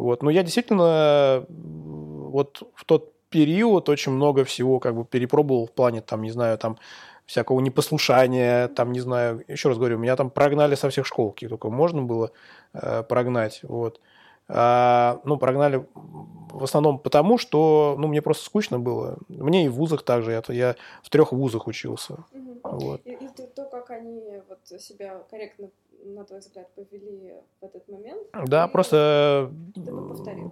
Вот. 0.00 0.22
Но 0.22 0.30
я 0.30 0.42
действительно 0.42 1.44
вот 1.48 2.62
в 2.74 2.84
тот 2.84 3.12
период 3.28 3.88
очень 3.88 4.12
много 4.12 4.44
всего 4.44 4.80
как 4.80 4.96
бы 4.96 5.04
перепробовал 5.04 5.66
в 5.66 5.72
плане, 5.72 6.00
там, 6.00 6.22
не 6.22 6.30
знаю, 6.30 6.58
там, 6.58 6.78
всякого 7.26 7.60
непослушания, 7.60 8.68
там, 8.68 8.92
не 8.92 9.00
знаю, 9.00 9.44
еще 9.46 9.68
раз 9.68 9.78
говорю, 9.78 9.98
меня 9.98 10.16
там 10.16 10.30
прогнали 10.30 10.74
со 10.74 10.88
всех 10.88 11.06
школ, 11.06 11.32
каких 11.32 11.50
только 11.50 11.70
можно 11.70 12.02
было 12.02 12.32
э, 12.72 13.02
прогнать, 13.02 13.60
вот. 13.62 14.00
А, 14.48 15.20
ну, 15.24 15.36
прогнали 15.36 15.86
в 15.94 16.64
основном 16.64 16.98
потому, 16.98 17.38
что, 17.38 17.94
ну, 17.98 18.08
мне 18.08 18.20
просто 18.20 18.44
скучно 18.46 18.80
было. 18.80 19.18
Мне 19.28 19.66
и 19.66 19.68
в 19.68 19.74
вузах 19.74 20.02
также, 20.02 20.32
я, 20.32 20.42
я 20.48 20.76
в 21.02 21.10
трех 21.10 21.30
вузах 21.30 21.68
учился. 21.68 22.24
Угу. 22.32 22.60
Вот. 22.64 23.00
И, 23.04 23.12
и 23.12 23.28
то, 23.54 23.64
как 23.66 23.90
они 23.90 24.40
вот 24.48 24.80
себя 24.80 25.20
корректно 25.30 25.68
на 26.04 26.24
твой 26.24 26.40
взгляд, 26.40 26.72
повели 26.74 27.34
в 27.60 27.64
этот 27.64 27.88
момент? 27.88 28.26
Да, 28.46 28.68
просто, 28.68 29.52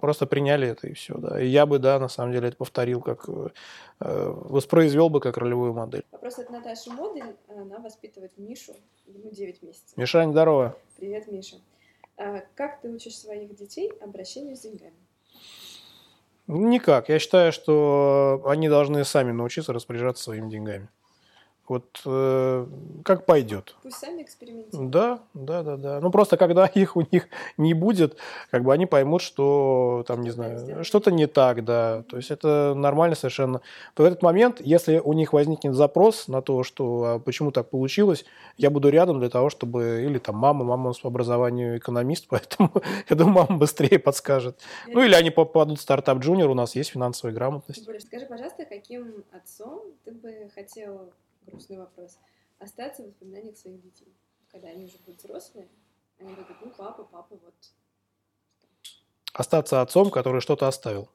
просто 0.01 0.25
приняли 0.25 0.67
это 0.69 0.87
и 0.87 0.93
все, 0.93 1.15
да. 1.17 1.41
И 1.41 1.47
я 1.47 1.65
бы, 1.65 1.79
да, 1.79 1.99
на 1.99 2.07
самом 2.07 2.31
деле 2.31 2.49
это 2.49 2.57
повторил, 2.57 3.01
как 3.01 3.27
э, 3.27 3.49
воспроизвел 3.99 5.09
бы 5.09 5.19
как 5.19 5.37
ролевую 5.37 5.73
модель. 5.73 6.05
Вопрос 6.11 6.39
от 6.39 6.49
Наташи 6.49 6.91
Модель. 6.91 7.35
Она 7.47 7.79
воспитывает 7.79 8.31
Мишу, 8.37 8.73
ему 9.05 9.31
9 9.31 9.63
месяцев. 9.63 9.97
Мишань, 9.97 10.31
здорово. 10.31 10.75
Привет, 10.97 11.31
Миша. 11.31 11.57
А 12.17 12.41
как 12.55 12.81
ты 12.81 12.89
учишь 12.89 13.17
своих 13.17 13.55
детей 13.55 13.91
обращению 14.01 14.55
с 14.55 14.61
деньгами? 14.61 14.93
Никак. 16.47 17.09
Я 17.09 17.19
считаю, 17.19 17.51
что 17.51 18.41
они 18.45 18.69
должны 18.69 19.05
сами 19.05 19.31
научиться 19.31 19.71
распоряжаться 19.71 20.23
своими 20.23 20.49
деньгами. 20.49 20.89
Вот 21.69 22.01
э, 22.03 22.65
как 23.05 23.27
пойдет. 23.27 23.75
Пусть 23.83 23.97
сами 23.97 24.23
экспериментируют. 24.23 24.89
Да, 24.89 25.19
да, 25.35 25.61
да, 25.61 25.77
да. 25.77 25.99
Ну 26.01 26.09
просто 26.09 26.35
когда 26.35 26.65
их 26.73 26.95
у 26.95 27.03
них 27.11 27.27
не 27.57 27.75
будет, 27.75 28.17
как 28.49 28.63
бы 28.63 28.73
они 28.73 28.87
поймут, 28.87 29.21
что 29.21 30.03
там, 30.07 30.21
не 30.21 30.31
знаю, 30.31 30.83
что-то 30.83 31.11
не 31.11 31.27
так, 31.27 31.63
да. 31.63 32.03
То 32.09 32.17
есть 32.17 32.31
это 32.31 32.73
нормально 32.75 33.15
совершенно. 33.15 33.61
В 33.95 34.01
этот 34.01 34.23
момент, 34.23 34.61
если 34.61 34.97
у 34.97 35.13
них 35.13 35.31
возникнет 35.31 35.75
запрос 35.75 36.27
на 36.27 36.41
то, 36.41 36.63
что 36.63 37.03
а 37.05 37.19
почему 37.19 37.51
так 37.51 37.69
получилось, 37.69 38.25
я 38.57 38.71
буду 38.71 38.89
рядом 38.89 39.19
для 39.19 39.29
того, 39.29 39.51
чтобы 39.51 40.01
или 40.03 40.17
там 40.17 40.37
мама, 40.37 40.65
мама 40.65 40.93
по 40.99 41.07
образованию 41.07 41.77
экономист, 41.77 42.25
поэтому 42.29 42.71
я 43.07 43.15
думаю, 43.15 43.47
мама 43.47 43.59
быстрее 43.59 43.99
подскажет. 43.99 44.59
Ну 44.87 45.03
или 45.03 45.13
они 45.13 45.29
попадут 45.29 45.77
в 45.77 45.81
стартап 45.83 46.17
джуниор, 46.17 46.49
у 46.49 46.55
нас 46.55 46.73
есть 46.75 46.89
финансовая 46.89 47.35
грамотность. 47.35 47.83
Скажи, 47.83 48.25
пожалуйста, 48.25 48.65
каким 48.65 49.23
отцом 49.31 49.83
ты 50.03 50.11
бы 50.11 50.49
хотел 50.55 51.13
грустный 51.49 51.77
вопрос, 51.77 52.17
остаться 52.59 53.03
в 53.03 53.07
воспоминаниях 53.07 53.57
своих 53.57 53.81
детей. 53.81 54.13
Когда 54.51 54.69
они 54.69 54.85
уже 54.85 54.97
будут 54.99 55.19
взрослые, 55.19 55.69
они 56.19 56.33
будут, 56.33 56.57
ну, 56.63 56.71
папа, 56.77 57.03
папа, 57.03 57.35
вот. 57.43 57.53
Остаться 59.33 59.81
отцом, 59.81 60.09
который 60.09 60.41
что-то 60.41 60.67
оставил. 60.67 61.09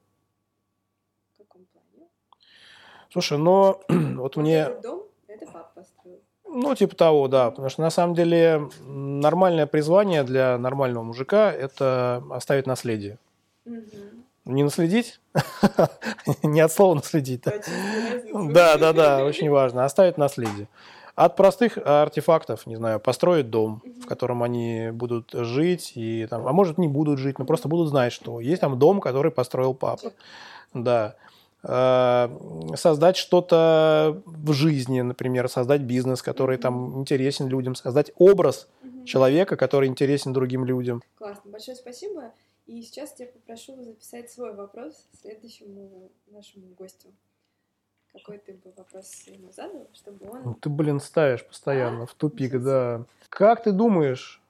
В 1.33 1.37
каком 1.37 1.65
плане? 1.65 2.07
Слушай, 3.11 3.37
но 3.37 3.81
вот 3.89 4.35
мне... 4.37 4.59
Этот 4.59 4.81
дом, 4.81 5.03
это 5.27 5.45
папа 5.45 5.71
построил. 5.75 6.21
Ну, 6.45 6.73
типа 6.75 6.95
того, 6.95 7.27
да. 7.27 7.51
Потому 7.51 7.69
что 7.69 7.81
на 7.81 7.89
самом 7.89 8.15
деле 8.15 8.69
нормальное 8.79 9.67
призвание 9.67 10.23
для 10.23 10.57
нормального 10.57 11.03
мужика– 11.03 11.51
это 11.53 12.23
оставить 12.31 12.65
наследие. 12.65 13.19
Угу. 13.65 14.24
Не 14.45 14.63
наследить, 14.63 15.19
не 16.43 16.61
от 16.61 16.71
слова 16.71 16.95
наследить. 16.95 17.41
Да. 17.43 17.53
да, 18.33 18.77
да, 18.77 18.93
да, 18.93 19.25
очень 19.25 19.49
важно. 19.49 19.85
Оставить 19.85 20.17
наследие. 20.17 20.67
От 21.15 21.35
простых 21.35 21.77
артефактов, 21.77 22.67
не 22.67 22.75
знаю, 22.75 22.99
построить 22.99 23.49
дом, 23.49 23.81
в 24.03 24.05
котором 24.05 24.43
они 24.43 24.89
будут 24.91 25.31
жить, 25.33 25.93
и, 25.95 26.27
там, 26.29 26.45
а 26.45 26.51
может 26.51 26.77
не 26.77 26.87
будут 26.87 27.19
жить, 27.19 27.39
но 27.39 27.45
просто 27.45 27.67
будут 27.67 27.89
знать, 27.89 28.13
что 28.13 28.39
есть 28.39 28.61
там 28.61 28.77
дом, 28.77 28.99
который 29.01 29.31
построил 29.31 29.73
папа. 29.73 30.11
Да. 30.73 31.15
А, 31.63 32.29
создать 32.75 33.17
что-то 33.17 34.21
в 34.25 34.53
жизни, 34.53 35.01
например, 35.01 35.49
создать 35.49 35.81
бизнес, 35.81 36.21
который 36.21 36.57
там 36.57 36.99
интересен 36.99 37.47
людям, 37.47 37.73
создать 37.73 38.11
образ 38.17 38.67
человека, 39.05 39.55
который 39.55 39.87
интересен 39.87 40.33
другим 40.33 40.65
людям. 40.65 41.01
Классно, 41.17 41.49
большое 41.49 41.75
спасибо. 41.75 42.31
И 42.65 42.81
сейчас 42.81 43.19
я 43.19 43.27
попрошу 43.27 43.81
записать 43.83 44.31
свой 44.31 44.53
вопрос 44.53 45.07
следующему 45.21 46.11
нашему 46.27 46.67
гостю. 46.77 47.09
Какой 48.11 48.39
ты 48.39 48.53
бы 48.53 48.73
вопрос 48.75 49.23
ему 49.27 49.51
задал, 49.51 49.87
чтобы 49.93 50.27
он... 50.29 50.41
Ну, 50.43 50.53
ты, 50.55 50.69
блин, 50.69 50.99
ставишь 50.99 51.45
постоянно 51.45 52.03
а? 52.03 52.05
в 52.07 52.13
тупик, 52.15 52.59
да. 52.63 53.05
Как 53.29 53.63
ты 53.63 53.71
думаешь 53.71 54.41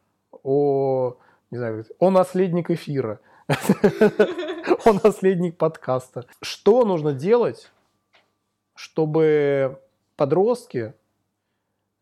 о, 0.43 1.17
не 1.51 1.57
знаю, 1.57 1.85
он 1.99 2.13
наследник 2.13 2.69
эфира, 2.69 3.19
он 4.85 4.99
наследник 5.03 5.57
подкаста. 5.57 6.25
Что 6.41 6.85
нужно 6.85 7.11
делать, 7.11 7.71
чтобы 8.75 9.81
подростки 10.15 10.93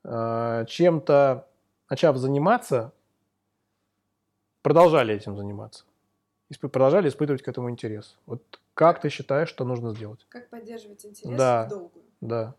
э, 0.04 0.66
чем-то, 0.68 1.48
начав 1.90 2.18
заниматься, 2.18 2.92
продолжали 4.62 5.16
этим 5.16 5.38
заниматься? 5.38 5.86
Продолжали 6.60 7.10
испытывать 7.10 7.42
к 7.42 7.48
этому 7.48 7.70
интерес. 7.70 8.18
Вот 8.26 8.60
как 8.74 9.02
ты 9.02 9.10
считаешь, 9.10 9.50
что 9.50 9.66
нужно 9.66 9.94
сделать? 9.94 10.26
Как 10.30 10.50
поддерживать 10.50 11.06
интерес 11.06 11.38
да, 11.38 11.66
в 11.66 11.70
долгую? 11.70 12.06
Да. 12.22 12.56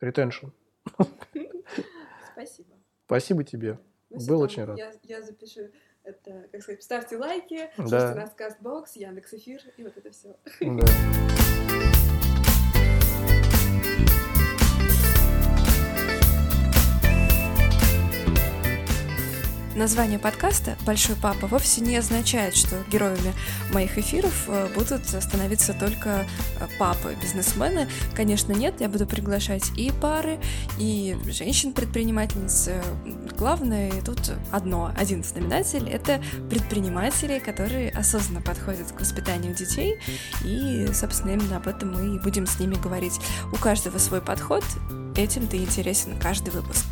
Ретеншн. 0.00 0.48
Спасибо. 2.32 2.74
Спасибо 3.06 3.44
тебе. 3.44 3.78
Ну, 4.10 4.26
Был 4.26 4.40
очень 4.40 4.64
рад. 4.64 4.78
Я, 4.78 4.92
я 5.04 5.22
запишу 5.22 5.62
это, 6.02 6.48
как 6.50 6.62
сказать, 6.62 6.82
ставьте 6.82 7.16
лайки, 7.16 7.70
да. 7.76 7.88
слушайте 7.88 8.14
нас 8.14 8.34
Кастбокс, 8.34 8.96
Яндекс 8.96 9.34
Эфир 9.34 9.62
и 9.76 9.84
вот 9.84 9.96
это 9.96 10.10
все. 10.10 10.36
Да. 10.60 10.86
Название 19.80 20.18
подкаста 20.18 20.76
«Большой 20.84 21.16
папа» 21.16 21.46
вовсе 21.46 21.80
не 21.80 21.96
означает, 21.96 22.54
что 22.54 22.76
героями 22.92 23.32
моих 23.72 23.96
эфиров 23.96 24.44
э, 24.46 24.68
будут 24.74 25.06
становиться 25.06 25.72
только 25.72 26.26
э, 26.60 26.68
папы-бизнесмены. 26.78 27.88
Конечно, 28.14 28.52
нет, 28.52 28.74
я 28.80 28.90
буду 28.90 29.06
приглашать 29.06 29.70
и 29.78 29.90
пары, 29.90 30.38
и 30.78 31.16
женщин-предпринимательниц. 31.26 32.68
Главное 33.38 33.90
тут 34.04 34.20
одно, 34.52 34.92
один 34.98 35.24
знаменатель— 35.24 35.88
это 35.90 36.22
предприниматели, 36.50 37.38
которые 37.38 37.88
осознанно 37.88 38.42
подходят 38.42 38.92
к 38.92 39.00
воспитанию 39.00 39.54
детей, 39.54 39.98
и, 40.44 40.88
собственно, 40.92 41.30
именно 41.30 41.56
об 41.56 41.66
этом 41.66 41.92
мы 41.92 42.16
и 42.16 42.18
будем 42.18 42.46
с 42.46 42.60
ними 42.60 42.74
говорить. 42.74 43.18
У 43.50 43.56
каждого 43.56 43.96
свой 43.96 44.20
подход, 44.20 44.62
этим 45.16 45.46
ты 45.46 45.56
интересен 45.56 46.18
каждый 46.20 46.50
выпуск. 46.50 46.84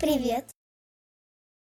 Привет! 0.00 0.59